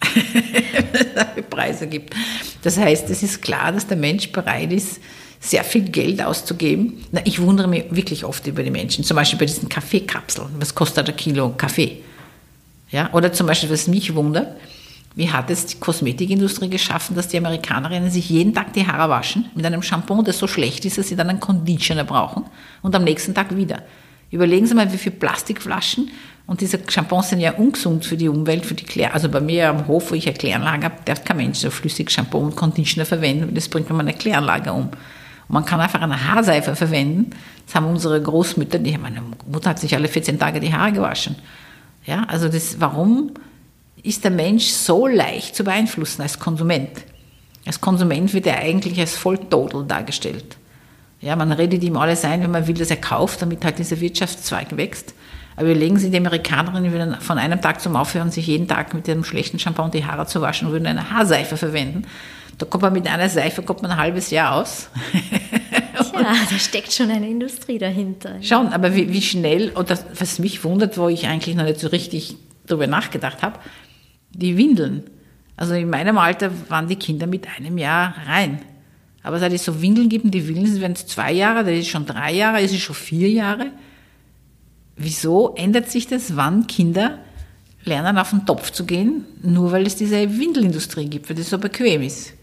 [0.02, 2.16] für Preise gibt.
[2.64, 5.00] Das heißt, es ist klar, dass der Mensch bereit ist,
[5.40, 7.06] sehr viel Geld auszugeben.
[7.12, 9.04] Na, ich wundere mich wirklich oft über die Menschen.
[9.04, 10.48] Zum Beispiel bei diesen Kaffeekapseln.
[10.58, 12.02] Was kostet ein Kilo Kaffee?
[12.90, 14.56] Ja, oder zum Beispiel, was mich wundert,
[15.16, 19.46] wie hat es die Kosmetikindustrie geschaffen, dass die Amerikanerinnen sich jeden Tag die Haare waschen
[19.56, 22.46] mit einem Shampoo, das so schlecht ist, dass sie dann einen Conditioner brauchen
[22.82, 23.82] und am nächsten Tag wieder.
[24.30, 26.12] Überlegen Sie mal, wie viele Plastikflaschen
[26.48, 29.14] und diese Shampoos sind ja ungesund für die Umwelt, für die Klär.
[29.14, 32.10] Also bei mir am Hof, wo ich eine Kläranlage habe, darf kein Mensch so flüssig
[32.10, 34.88] Shampoo und Conditioner verwenden, das bringt man eine Kläranlage um.
[34.88, 34.94] Und
[35.50, 37.32] man kann einfach eine Haarseife verwenden.
[37.66, 41.36] Das haben unsere Großmütter, die, meine Mutter hat sich alle 14 Tage die Haare gewaschen.
[42.08, 43.32] Ja, also das, warum
[44.02, 46.90] ist der Mensch so leicht zu beeinflussen als Konsument?
[47.66, 50.58] Als Konsument wird er eigentlich als Volltodel dargestellt.
[51.20, 54.00] Ja, man redet ihm alles ein, wenn man will, dass er kauft, damit halt dieser
[54.00, 55.14] Wirtschaftszweig wächst.
[55.58, 59.08] Aber überlegen Sie, die Amerikanerinnen würden von einem Tag zum Aufhören, sich jeden Tag mit
[59.08, 62.04] dem schlechten Shampoo die Haare zu waschen und würden eine Haarseife verwenden.
[62.58, 64.90] Da kommt man mit einer Seife kommt man ein halbes Jahr aus.
[66.14, 68.38] Ja, da steckt schon eine Industrie dahinter.
[68.42, 71.80] Schauen, aber wie, wie schnell, und das, was mich wundert, wo ich eigentlich noch nicht
[71.80, 72.36] so richtig
[72.66, 73.60] darüber nachgedacht habe,
[74.32, 75.04] die Windeln.
[75.56, 78.62] Also in meinem Alter waren die Kinder mit einem Jahr rein.
[79.24, 82.06] Aber seit es so Windeln gibt, die Windeln werden es zwei Jahre, das ist schon
[82.06, 83.72] drei Jahre, ist schon vier Jahre.
[84.96, 87.20] Wieso ändert sich das, wann Kinder
[87.84, 91.58] lernen, auf den Topf zu gehen, nur weil es diese Windelindustrie gibt, weil das so
[91.58, 92.34] bequem ist?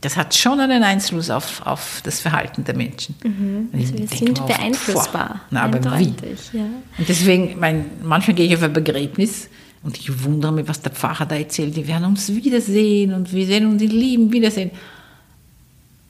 [0.00, 3.16] Das hat schon einen Einfluss auf, auf das Verhalten der Menschen.
[3.24, 3.68] Mhm.
[3.72, 5.40] Also wir sind oft, beeinflussbar.
[5.50, 6.14] Na, aber wie?
[6.52, 6.64] Ja.
[6.98, 9.48] Und deswegen, mein, manchmal gehe ich auf ein Begräbnis
[9.82, 11.76] und ich wundere mich, was der Pfarrer da erzählt.
[11.76, 14.70] Die werden uns wiedersehen und wir sehen uns die lieben Wiedersehen.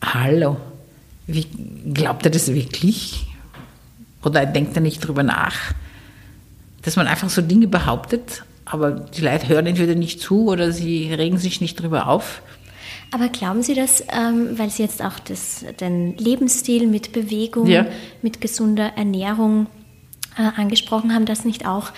[0.05, 0.59] Hallo,
[1.27, 1.47] wie,
[1.95, 3.27] glaubt er das wirklich?
[4.23, 5.57] Oder denkt er nicht drüber nach?
[6.83, 11.13] Dass man einfach so Dinge behauptet, aber die Leute hören entweder nicht zu oder sie
[11.13, 12.43] regen sich nicht drüber auf.
[13.11, 17.87] Aber glauben Sie das, ähm, weil Sie jetzt auch das, den Lebensstil mit Bewegung, ja.
[18.23, 19.67] mit gesunder Ernährung
[20.37, 21.91] äh, angesprochen haben, dass nicht auch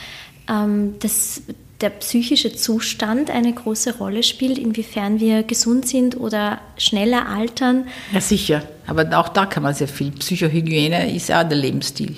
[0.49, 1.43] ähm, das,
[1.81, 7.87] der psychische Zustand eine große Rolle spielt, inwiefern wir gesund sind oder schneller altern?
[8.13, 8.63] Ja, sicher.
[8.87, 10.13] Aber auch da kann man sehr viel.
[10.13, 12.17] Psychohygiene ist ja der Lebensstil.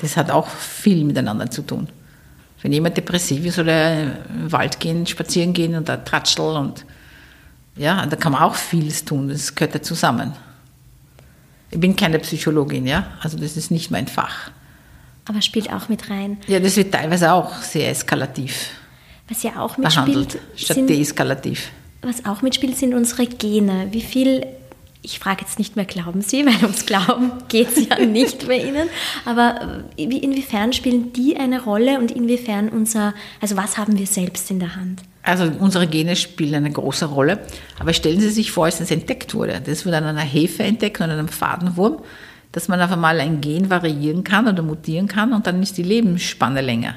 [0.00, 1.88] Das hat auch viel miteinander zu tun.
[2.62, 6.84] Wenn jemand depressiv ist, soll er im Wald gehen, spazieren gehen und da tratscheln und
[7.78, 10.32] ja, da kann man auch vieles tun, das gehört ja zusammen.
[11.70, 14.50] Ich bin keine Psychologin, ja, also das ist nicht mein Fach.
[15.26, 16.38] Aber spielt auch mit rein.
[16.46, 18.70] Ja, das wird teilweise auch sehr eskalativ.
[19.28, 20.06] Was ja auch mitspielt.
[20.06, 21.70] Behandelt, statt deeskalativ.
[22.00, 23.88] Was auch mitspielt, sind unsere Gene.
[23.90, 24.46] Wie viel
[25.02, 28.58] ich frage jetzt nicht mehr, glauben Sie, weil ums Glauben geht es ja nicht bei
[28.58, 28.88] Ihnen.
[29.24, 34.60] Aber inwiefern spielen die eine Rolle und inwiefern unser, also was haben wir selbst in
[34.60, 35.02] der Hand?
[35.28, 37.40] Also unsere Gene spielen eine große Rolle.
[37.78, 39.60] Aber stellen Sie sich vor, als es entdeckt wurde.
[39.64, 41.98] Das wurde an einer Hefe entdeckt und an einem Fadenwurm,
[42.52, 45.82] dass man auf einmal ein Gen variieren kann oder mutieren kann und dann ist die
[45.82, 46.94] Lebensspanne länger.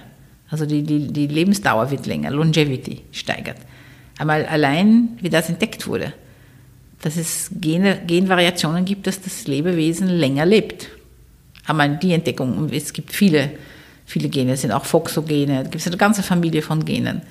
[0.49, 3.57] Also die, die, die Lebensdauer wird länger, Longevity steigert.
[4.17, 6.13] Einmal allein, wie das entdeckt wurde
[7.01, 10.89] dass es Gene, Genvariationen gibt, dass das Lebewesen länger lebt.
[11.65, 13.51] Aber die Entdeckung, es gibt viele,
[14.05, 17.21] viele Gene, es sind auch Foxogene, da gibt es eine ganze Familie von Genen,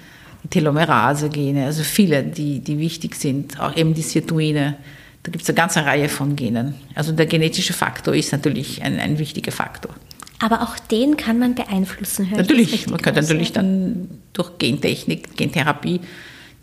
[0.49, 4.76] Telomerase-Gene, also viele, die, die wichtig sind, auch eben die Sirtuine,
[5.22, 6.74] da gibt es eine ganze Reihe von Genen.
[6.95, 9.95] Also der genetische Faktor ist natürlich ein, ein wichtiger Faktor.
[10.38, 16.01] Aber auch den kann man beeinflussen, höre Natürlich, man könnte natürlich dann durch Gentechnik, Gentherapie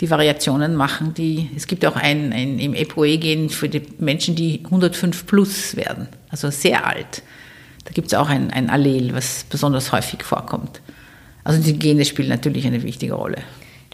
[0.02, 1.14] die Variationen machen.
[1.14, 6.08] Die, es gibt auch ein, ein im EPOE-Gen für die Menschen, die 105 plus werden,
[6.30, 7.22] also sehr alt.
[7.86, 10.82] Da gibt es auch ein, ein Allel, was besonders häufig vorkommt.
[11.44, 13.38] Also die Gene spielen natürlich eine wichtige Rolle.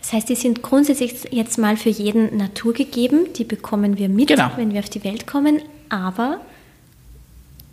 [0.03, 4.51] Das heißt, die sind grundsätzlich jetzt mal für jeden naturgegeben, die bekommen wir mit, genau.
[4.57, 6.41] wenn wir auf die Welt kommen, aber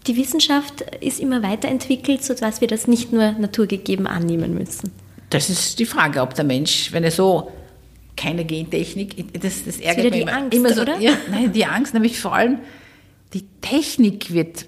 [0.06, 4.92] die Wissenschaft ist immer weiterentwickelt, sodass wir das nicht nur naturgegeben annehmen müssen.
[5.30, 7.50] Das ist die Frage, ob der Mensch, wenn er so
[8.16, 9.40] keine Gentechnik.
[9.40, 10.82] Das, das ärgert das mich immer, Angst, immer so.
[10.82, 11.00] Oder?
[11.00, 12.60] Ja, nein, die Angst, nämlich vor allem
[13.34, 14.66] die Technik wird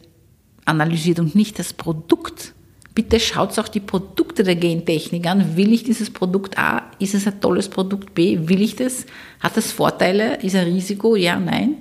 [0.64, 2.54] analysiert und nicht das Produkt.
[2.94, 5.56] Bitte schaut auch die Produkte der Gentechnik an.
[5.56, 6.90] Will ich dieses Produkt A?
[6.98, 8.48] Ist es ein tolles Produkt B?
[8.48, 9.06] Will ich das?
[9.40, 10.42] Hat das Vorteile?
[10.42, 11.16] Ist ein Risiko?
[11.16, 11.76] Ja, nein.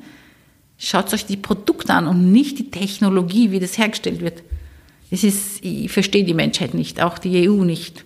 [0.77, 4.41] Schaut euch die Produkte an und nicht die Technologie, wie das hergestellt wird.
[5.11, 8.05] Das ist, ich verstehe die Menschheit nicht, auch die EU nicht.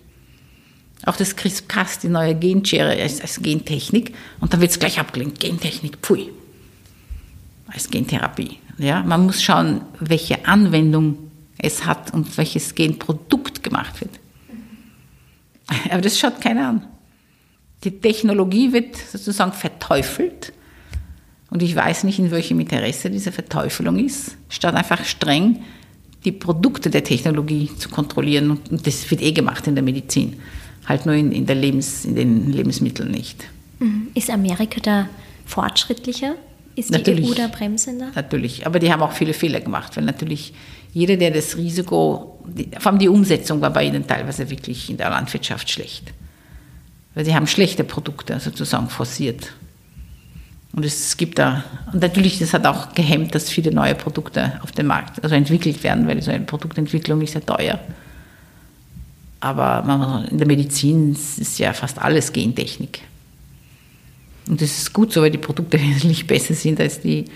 [1.04, 4.14] Auch das CRISPR-Cas, die neue Genschere als, als Gentechnik.
[4.40, 5.38] Und da wird es gleich abgelehnt.
[5.38, 6.30] Gentechnik, pfui.
[7.68, 8.58] Als Gentherapie.
[8.78, 11.25] Ja, man muss schauen, welche Anwendung
[11.58, 14.10] es hat und welches Genprodukt gemacht wird.
[15.90, 16.86] Aber das schaut keiner an.
[17.84, 20.52] Die Technologie wird sozusagen verteufelt.
[21.50, 25.62] Und ich weiß nicht, in welchem Interesse diese Verteufelung ist, statt einfach streng
[26.24, 28.50] die Produkte der Technologie zu kontrollieren.
[28.50, 30.40] Und das wird eh gemacht in der Medizin
[30.86, 33.44] halt nur in, in, der Lebens, in den Lebensmitteln nicht.
[33.80, 34.08] Mhm.
[34.14, 35.08] Ist Amerika da
[35.44, 36.36] fortschrittlicher?
[36.76, 38.10] Ist natürlich, die EU da bremsender?
[38.14, 40.52] Natürlich, aber die haben auch viele Fehler gemacht, weil natürlich
[40.96, 42.42] jeder, der das Risiko,
[42.78, 46.14] vor allem die Umsetzung war bei ihnen teilweise wirklich in der Landwirtschaft schlecht.
[47.14, 49.52] Weil sie haben schlechte Produkte sozusagen forciert.
[50.72, 54.72] Und es gibt da, und natürlich, das hat auch gehemmt, dass viele neue Produkte auf
[54.72, 57.78] dem Markt also entwickelt werden, weil so eine Produktentwicklung ist ja teuer.
[59.40, 63.02] Aber in der Medizin ist ja fast alles Gentechnik.
[64.48, 67.26] Und das ist gut so, weil die Produkte wesentlich besser sind als die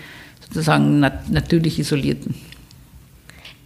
[0.47, 2.33] sozusagen nat natürlich isolierten.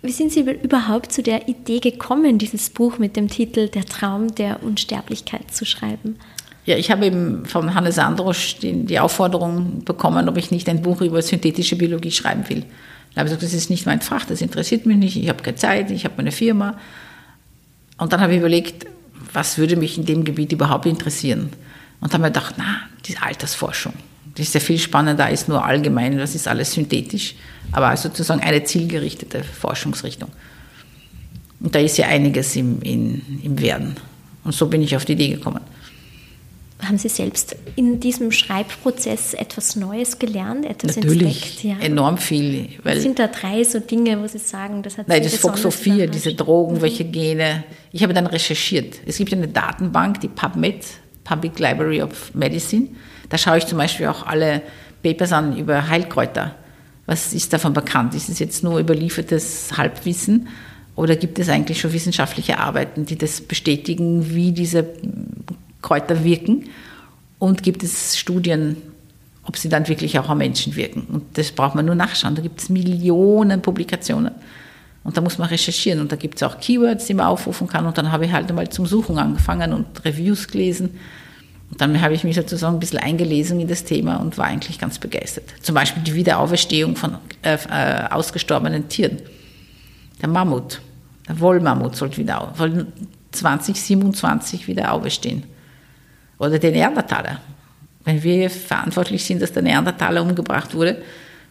[0.05, 4.35] Wie sind Sie überhaupt zu der Idee gekommen, dieses Buch mit dem Titel Der Traum
[4.35, 6.17] der Unsterblichkeit zu schreiben?
[6.65, 11.01] Ja, ich habe eben von Hannes Androsch die, Aufforderung bekommen, ob ich nicht ein Buch
[11.01, 12.65] über synthetische Biologie schreiben will.
[13.13, 15.41] Da habe ich gesagt, das ist nicht mein Fach, das interessiert mich nicht, ich habe
[15.41, 16.77] keine Zeit, ich habe meine Firma.
[17.97, 18.85] Und dann habe ich überlegt,
[19.33, 21.49] was würde mich in dem Gebiet überhaupt interessieren?
[22.01, 23.93] Und dann habe ich gedacht, na, die Altersforschung.
[24.35, 27.35] Das ist ja viel spannender als nur allgemein, das ist alles synthetisch,
[27.71, 30.29] aber sozusagen eine zielgerichtete Forschungsrichtung.
[31.61, 33.95] Und da ist ja einiges im, in, im Werden.
[34.43, 35.61] Und so bin ich auf die Idee gekommen.
[36.81, 41.63] Haben Sie selbst in diesem Schreibprozess etwas Neues gelernt, etwas Natürlich, entdeckt?
[41.63, 41.79] Ja.
[41.79, 42.67] enorm viel.
[42.83, 46.33] Weil Sind da drei so Dinge, wo Sie sagen, das hat Nein, das Foxophir, diese
[46.33, 46.81] Drogen, mhm.
[46.81, 47.63] welche Gene.
[47.93, 48.97] Ich habe dann recherchiert.
[49.05, 50.83] Es gibt eine Datenbank, die PubMed,
[51.23, 52.89] Public Library of Medicine.
[53.29, 54.61] Da schaue ich zum Beispiel auch alle
[55.03, 56.55] Papers an über Heilkräuter.
[57.05, 58.15] Was ist davon bekannt?
[58.15, 60.47] Ist es jetzt nur überliefertes Halbwissen
[60.95, 64.87] oder gibt es eigentlich schon wissenschaftliche Arbeiten, die das bestätigen, wie diese
[65.81, 66.69] Kräuter wirken?
[67.37, 68.77] Und gibt es Studien,
[69.43, 71.01] ob sie dann wirklich auch am Menschen wirken?
[71.11, 72.33] Und das braucht man nur nachschauen.
[72.35, 74.31] Da gibt es Millionen Publikationen.
[75.03, 75.99] Und da muss man recherchieren.
[75.99, 77.85] Und da gibt es auch Keywords, die man aufrufen kann.
[77.85, 80.97] Und dann habe ich halt einmal zum Suchen angefangen und Reviews gelesen.
[81.75, 84.79] Und dann habe ich mich sozusagen ein bisschen eingelesen in das Thema und war eigentlich
[84.79, 85.43] ganz begeistert.
[85.61, 89.17] Zum Beispiel die Wiederauferstehung von äh, äh, ausgestorbenen Tieren.
[90.21, 90.79] Der Mammut,
[91.27, 92.87] der Wollmammut soll wieder soll
[93.33, 95.43] 2027 wieder auferstehen.
[96.37, 97.41] Oder der Neandertaler.
[98.05, 101.01] Wenn wir verantwortlich sind, dass der Neandertaler umgebracht wurde,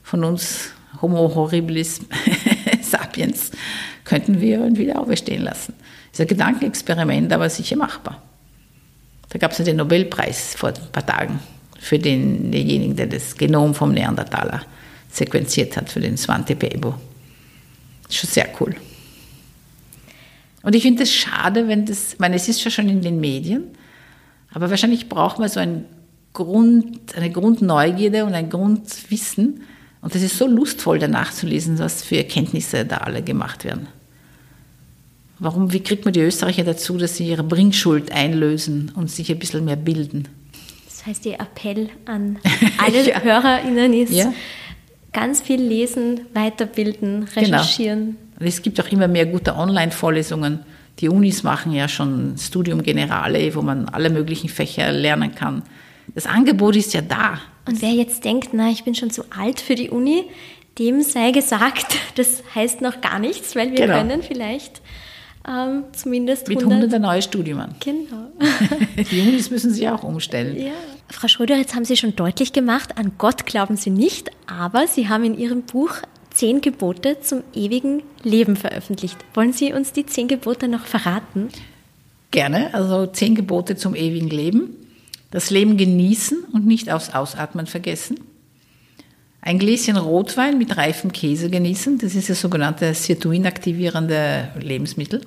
[0.03, 0.71] von uns
[1.03, 2.01] Homo horribilis
[2.81, 3.51] sapiens,
[4.05, 5.75] könnten wir ihn wieder auferstehen lassen.
[6.13, 8.23] Das ist ein Gedankenexperiment, aber sicher machbar.
[9.35, 11.41] Da gab es ja den Nobelpreis vor ein paar Tagen
[11.81, 14.63] für den, denjenigen, der das Genom vom Neandertaler
[15.11, 16.95] sequenziert hat, für den Svante Pääbo.
[18.09, 18.77] Schon sehr cool.
[20.63, 23.19] Und ich finde es schade, wenn das, ich meine, es ist ja schon in den
[23.19, 23.65] Medien,
[24.53, 25.85] aber wahrscheinlich braucht man so ein
[26.33, 29.63] Grund, eine Grundneugierde und ein Grundwissen.
[30.01, 33.89] Und das ist so lustvoll, danach zu lesen, was für Erkenntnisse da alle gemacht werden.
[35.39, 39.39] Warum, wie kriegt man die Österreicher dazu, dass sie ihre Bringschuld einlösen und sich ein
[39.39, 40.29] bisschen mehr bilden?
[40.87, 42.39] Das heißt, Ihr Appell an
[42.79, 43.21] alle ja.
[43.21, 44.33] HörerInnen ist, ja.
[45.13, 47.59] ganz viel lesen, weiterbilden, genau.
[47.59, 48.17] recherchieren.
[48.39, 48.49] Genau.
[48.49, 50.61] Es gibt auch immer mehr gute Online-Vorlesungen.
[51.01, 55.63] Die Unis machen ja schon Studium Generale, wo man alle möglichen Fächer lernen kann.
[56.15, 57.41] Das Angebot ist ja da.
[57.67, 60.25] Und wer jetzt denkt, na, ich bin schon zu alt für die Uni,
[60.79, 63.99] dem sei gesagt, das heißt noch gar nichts, weil wir genau.
[63.99, 64.81] können vielleicht
[65.49, 67.63] ähm, zumindest Mit 100, 100 neue Studien.
[67.81, 68.31] Genau.
[69.11, 70.59] Die Unis müssen sich auch umstellen.
[70.59, 70.73] Ja.
[71.11, 75.09] Frau Schröder, jetzt haben Sie schon deutlich gemacht, an Gott glauben Sie nicht, aber Sie
[75.09, 75.97] haben in Ihrem Buch
[76.31, 79.19] zehn Gebote zum ewigen Leben veröffentlicht.
[79.35, 81.49] Wollen Sie uns die zehn Gebote noch verraten?
[82.31, 82.75] Gerne.
[82.75, 84.77] Also zehn Gebote zum ewigen Leben.
[85.31, 88.19] Das Leben genießen und nicht aufs Ausatmen vergessen.
[89.41, 95.21] Ein Gläschen Rotwein mit reifem Käse genießen, das ist das sogenannte Sirtuin-aktivierende Lebensmittel.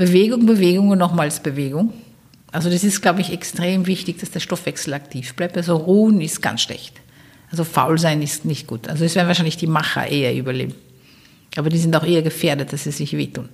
[0.00, 1.92] Bewegung, Bewegung und nochmals Bewegung.
[2.52, 5.58] Also das ist, glaube ich, extrem wichtig, dass der Stoffwechsel aktiv bleibt.
[5.58, 6.94] Also ruhen ist ganz schlecht.
[7.50, 8.88] Also faul sein ist nicht gut.
[8.88, 10.74] Also es werden wahrscheinlich die Macher eher überleben.
[11.56, 13.50] Aber die sind auch eher gefährdet, dass sie sich wehtun.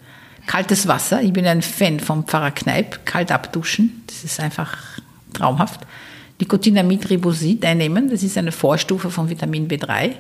[0.47, 1.21] Kaltes Wasser.
[1.21, 3.05] Ich bin ein Fan vom Pfarrer Kneip.
[3.05, 4.05] Kalt abduschen.
[4.07, 4.79] Das ist einfach
[5.33, 5.81] traumhaft.
[6.39, 8.09] Nicotinamid Ribosid einnehmen.
[8.09, 10.13] Das ist eine Vorstufe von Vitamin B3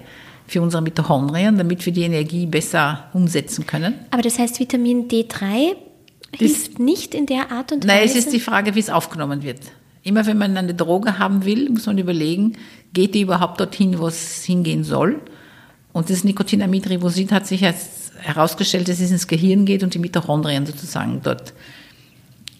[0.49, 3.95] für unsere Mitochondrien, damit wir die Energie besser umsetzen können.
[4.11, 5.77] Aber das heißt, Vitamin D3
[6.35, 7.97] hilft nicht in der Art und Weise?
[7.97, 9.61] Nein, es ist die Frage, wie es aufgenommen wird.
[10.03, 12.57] Immer wenn man eine Droge haben will, muss man überlegen,
[12.93, 15.20] geht die überhaupt dorthin, wo es hingehen soll?
[15.93, 19.99] Und das Nicotinamid Ribosid hat sich jetzt herausgestellt, dass es ins Gehirn geht und die
[19.99, 21.55] Mitochondrien sozusagen dort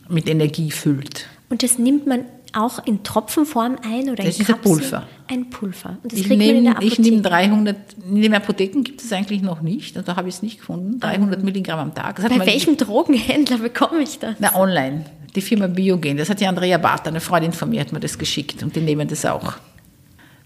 [0.09, 1.27] mit Energie füllt.
[1.49, 2.25] Und das nimmt man
[2.57, 4.79] auch in Tropfenform ein oder das in Kapseln?
[4.79, 5.09] Das ist ein Pulver.
[5.29, 5.99] Ein Pulver.
[6.03, 6.93] Und das ich kriegt nehm, man in der Apotheke.
[6.93, 7.77] Ich nehme 300,
[8.09, 10.99] in den Apotheken gibt es eigentlich noch nicht, also da habe ich es nicht gefunden,
[11.01, 12.21] 300 Milligramm am Tag.
[12.23, 14.37] Bei welchem Drogenhändler bekomme ich das?
[14.39, 15.05] Na, online.
[15.35, 18.19] Die Firma Biogen, das hat die Andrea Barth, eine Freundin von mir, hat mir das
[18.19, 19.55] geschickt und die nehmen das auch.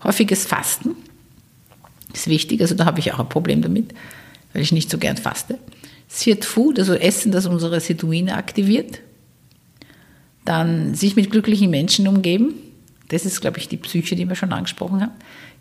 [0.02, 0.96] Häufiges Fasten
[2.12, 3.94] ist wichtig, also da habe ich auch ein Problem damit,
[4.52, 5.58] weil ich nicht so gern faste.
[6.08, 9.00] Sirt Food, also Essen, das unsere Situine aktiviert,
[10.44, 12.54] dann sich mit glücklichen Menschen umgeben.
[13.08, 15.12] Das ist, glaube ich, die Psyche, die wir schon angesprochen haben.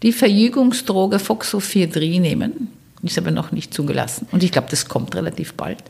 [0.03, 2.69] Die Verjügungsdroge Foxophiedrie nehmen,
[3.03, 4.27] ist aber noch nicht zugelassen.
[4.31, 5.83] Und ich glaube, das kommt relativ bald.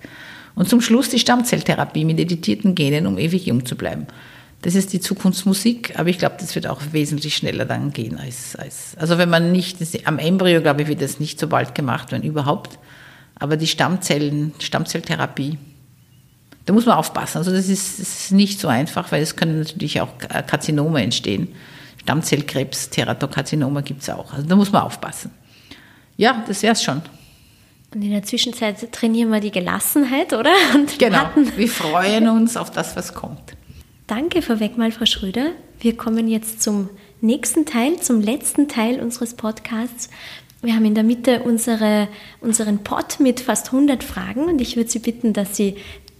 [0.56, 4.08] Und zum Schluss die Stammzelltherapie mit editierten Genen, um ewig jung zu bleiben.
[4.62, 8.58] Das ist die Zukunftsmusik, aber ich glaube, das wird auch wesentlich schneller dann gehen als,
[8.58, 11.76] als also wenn man nicht, das, am Embryo glaube ich, wird das nicht so bald
[11.76, 12.78] gemacht, wenn überhaupt.
[13.36, 15.58] Aber die Stammzellen, Stammzelltherapie,
[16.70, 17.40] da muss man aufpassen.
[17.40, 21.48] Also das ist, das ist nicht so einfach, weil es können natürlich auch Karzinome entstehen.
[22.04, 24.32] Stammzellkrebs, Teratokarzinoma gibt es auch.
[24.34, 25.32] Also da muss man aufpassen.
[26.16, 27.02] Ja, das wäre es schon.
[27.92, 30.52] Und in der Zwischenzeit trainieren wir die Gelassenheit, oder?
[30.76, 31.18] Und genau.
[31.18, 31.52] Warten.
[31.58, 33.56] Wir freuen uns auf das, was kommt.
[34.06, 35.54] Danke vorweg mal, Frau Schröder.
[35.80, 40.12] Wir kommen jetzt zum nächsten Teil, zum letzten Teil unseres Podcasts.
[40.62, 42.10] Wir haben in der Mitte unsere,
[42.42, 45.78] unseren Pod mit fast 100 Fragen und ich würde Sie bitten, dass Sie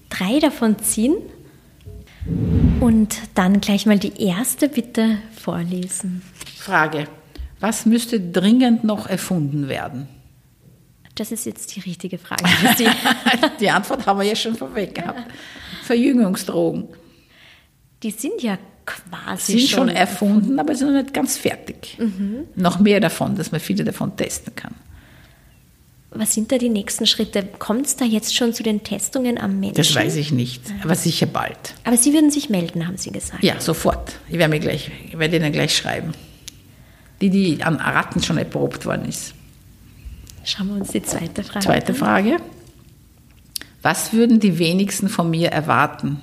[0.10, 1.16] drei davon ziehen
[2.80, 6.22] und dann gleich mal die erste bitte vorlesen.
[6.58, 7.08] Frage.
[7.60, 10.08] Was müsste dringend noch erfunden werden?
[11.16, 12.46] Das ist jetzt die richtige Frage.
[13.60, 15.20] die Antwort haben wir ja schon vorweg gehabt.
[15.84, 16.88] Verjüngungsdrogen.
[18.04, 21.98] Die sind ja quasi sind schon, schon erfunden, aber sind noch nicht ganz fertig.
[22.00, 22.46] Mhm.
[22.56, 24.74] Noch mehr davon, dass man viele davon testen kann.
[26.12, 27.48] Was sind da die nächsten Schritte?
[27.60, 29.76] Kommt es da jetzt schon zu den Testungen am Menschen?
[29.76, 31.76] Das weiß ich nicht, aber sicher bald.
[31.84, 33.44] Aber Sie würden sich melden, haben Sie gesagt.
[33.44, 34.14] Ja, sofort.
[34.28, 36.14] Ich werde, mir gleich, ich werde Ihnen gleich schreiben.
[37.22, 39.34] Die, die an Ratten schon erprobt worden ist.
[40.46, 41.98] Schauen wir uns die zweite Frage Zweite an.
[41.98, 42.38] Frage.
[43.82, 46.22] Was würden die wenigsten von mir erwarten?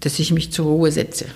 [0.00, 1.26] dass ich mich zur Ruhe setze.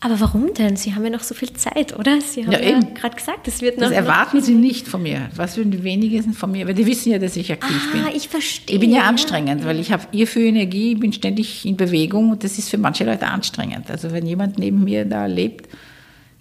[0.00, 0.76] Aber warum denn?
[0.76, 2.20] Sie haben ja noch so viel Zeit, oder?
[2.20, 3.88] Sie haben ja, ja gerade gesagt, es wird noch.
[3.88, 5.28] Das erwarten Sie nicht von mir.
[5.34, 6.68] Was würden die wenigsten von mir?
[6.68, 8.04] Weil die wissen ja, dass ich aktiv ah, bin.
[8.04, 8.76] Ah, ich verstehe.
[8.76, 12.44] Ich bin ja anstrengend, weil ich habe ihr für Energie, bin ständig in Bewegung und
[12.44, 13.90] das ist für manche Leute anstrengend.
[13.90, 15.66] Also wenn jemand neben mir da lebt,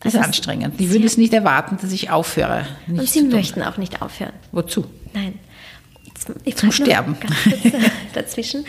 [0.01, 0.79] das also ist anstrengend.
[0.79, 2.67] Die würden es nicht erwarten, dass ich aufhöre.
[2.87, 4.33] Und Sie möchten auch nicht aufhören.
[4.51, 4.85] Wozu?
[5.13, 5.33] Nein.
[6.43, 7.15] Ich Zum Sterben.
[8.13, 8.65] Dazwischen.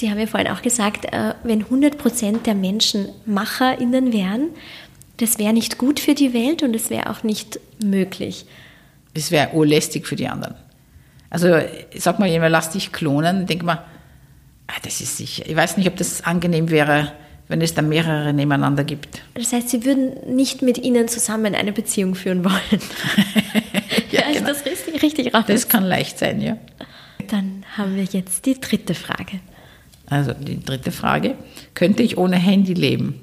[0.00, 4.48] Sie haben ja vorhin auch gesagt, äh, wenn 100 Prozent der Menschen MacherInnen wären,
[5.18, 8.46] das wäre nicht gut für die Welt und es wäre auch nicht möglich.
[9.12, 10.54] Es wäre urlästig für die anderen.
[11.28, 11.54] Also,
[11.94, 13.84] sag mal jemand, lass dich klonen, denk mal,
[14.68, 15.44] ah, das ist sicher.
[15.46, 17.12] Ich weiß nicht, ob das angenehm wäre,
[17.48, 19.20] wenn es da mehrere nebeneinander gibt.
[19.34, 22.54] Das heißt, Sie würden nicht mit ihnen zusammen eine Beziehung führen wollen.
[24.10, 24.50] ja, ja, genau.
[24.50, 25.44] ist das richtig, richtig raus?
[25.46, 26.56] Das kann leicht sein, ja.
[27.28, 29.40] Dann haben wir jetzt die dritte Frage.
[30.10, 31.36] Also die dritte Frage,
[31.74, 33.14] könnte ich ohne Handy leben?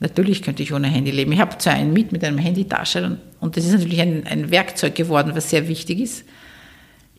[0.00, 1.30] Natürlich könnte ich ohne Handy leben.
[1.30, 4.96] Ich habe zwar einen mit mit einem Handytasche und das ist natürlich ein, ein Werkzeug
[4.96, 6.24] geworden, was sehr wichtig ist.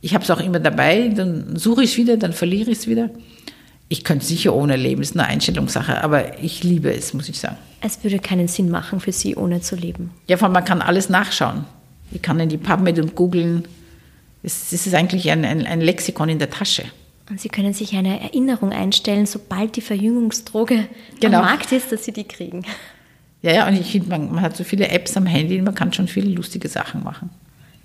[0.02, 2.88] Ich habe es auch immer dabei, dann suche ich es wieder, dann verliere ich es
[2.88, 3.10] wieder.
[3.88, 7.58] Ich könnte sicher ohne leben, ist eine Einstellungssache, aber ich liebe es, muss ich sagen.
[7.80, 10.10] Es würde keinen Sinn machen für Sie, ohne zu leben.
[10.28, 11.66] Ja, vor allem man kann alles nachschauen.
[12.12, 13.66] Ich kann in die PubMed und googeln.
[14.42, 16.84] Es, es ist eigentlich ein, ein, ein Lexikon in der Tasche.
[17.30, 20.88] Und Sie können sich eine Erinnerung einstellen, sobald die Verjüngungsdroge
[21.20, 21.40] genau.
[21.40, 22.66] am Markt ist, dass Sie die kriegen.
[23.42, 25.92] Ja, ja, und ich finde, man, man, hat so viele Apps am Handy, man kann
[25.94, 27.30] schon viele lustige Sachen machen.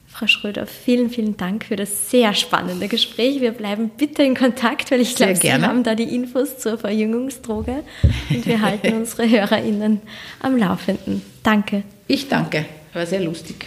[0.06, 3.40] Frau Schröder, vielen, vielen Dank für das sehr spannende Gespräch.
[3.40, 7.84] Wir bleiben bitte in Kontakt, weil ich glaube, Sie haben da die Infos zur Verjüngungsdroge
[8.30, 10.00] und wir halten unsere HörerInnen
[10.40, 11.22] am Laufenden.
[11.42, 11.84] Danke.
[12.08, 12.64] Ich danke,
[12.94, 13.66] war sehr lustig.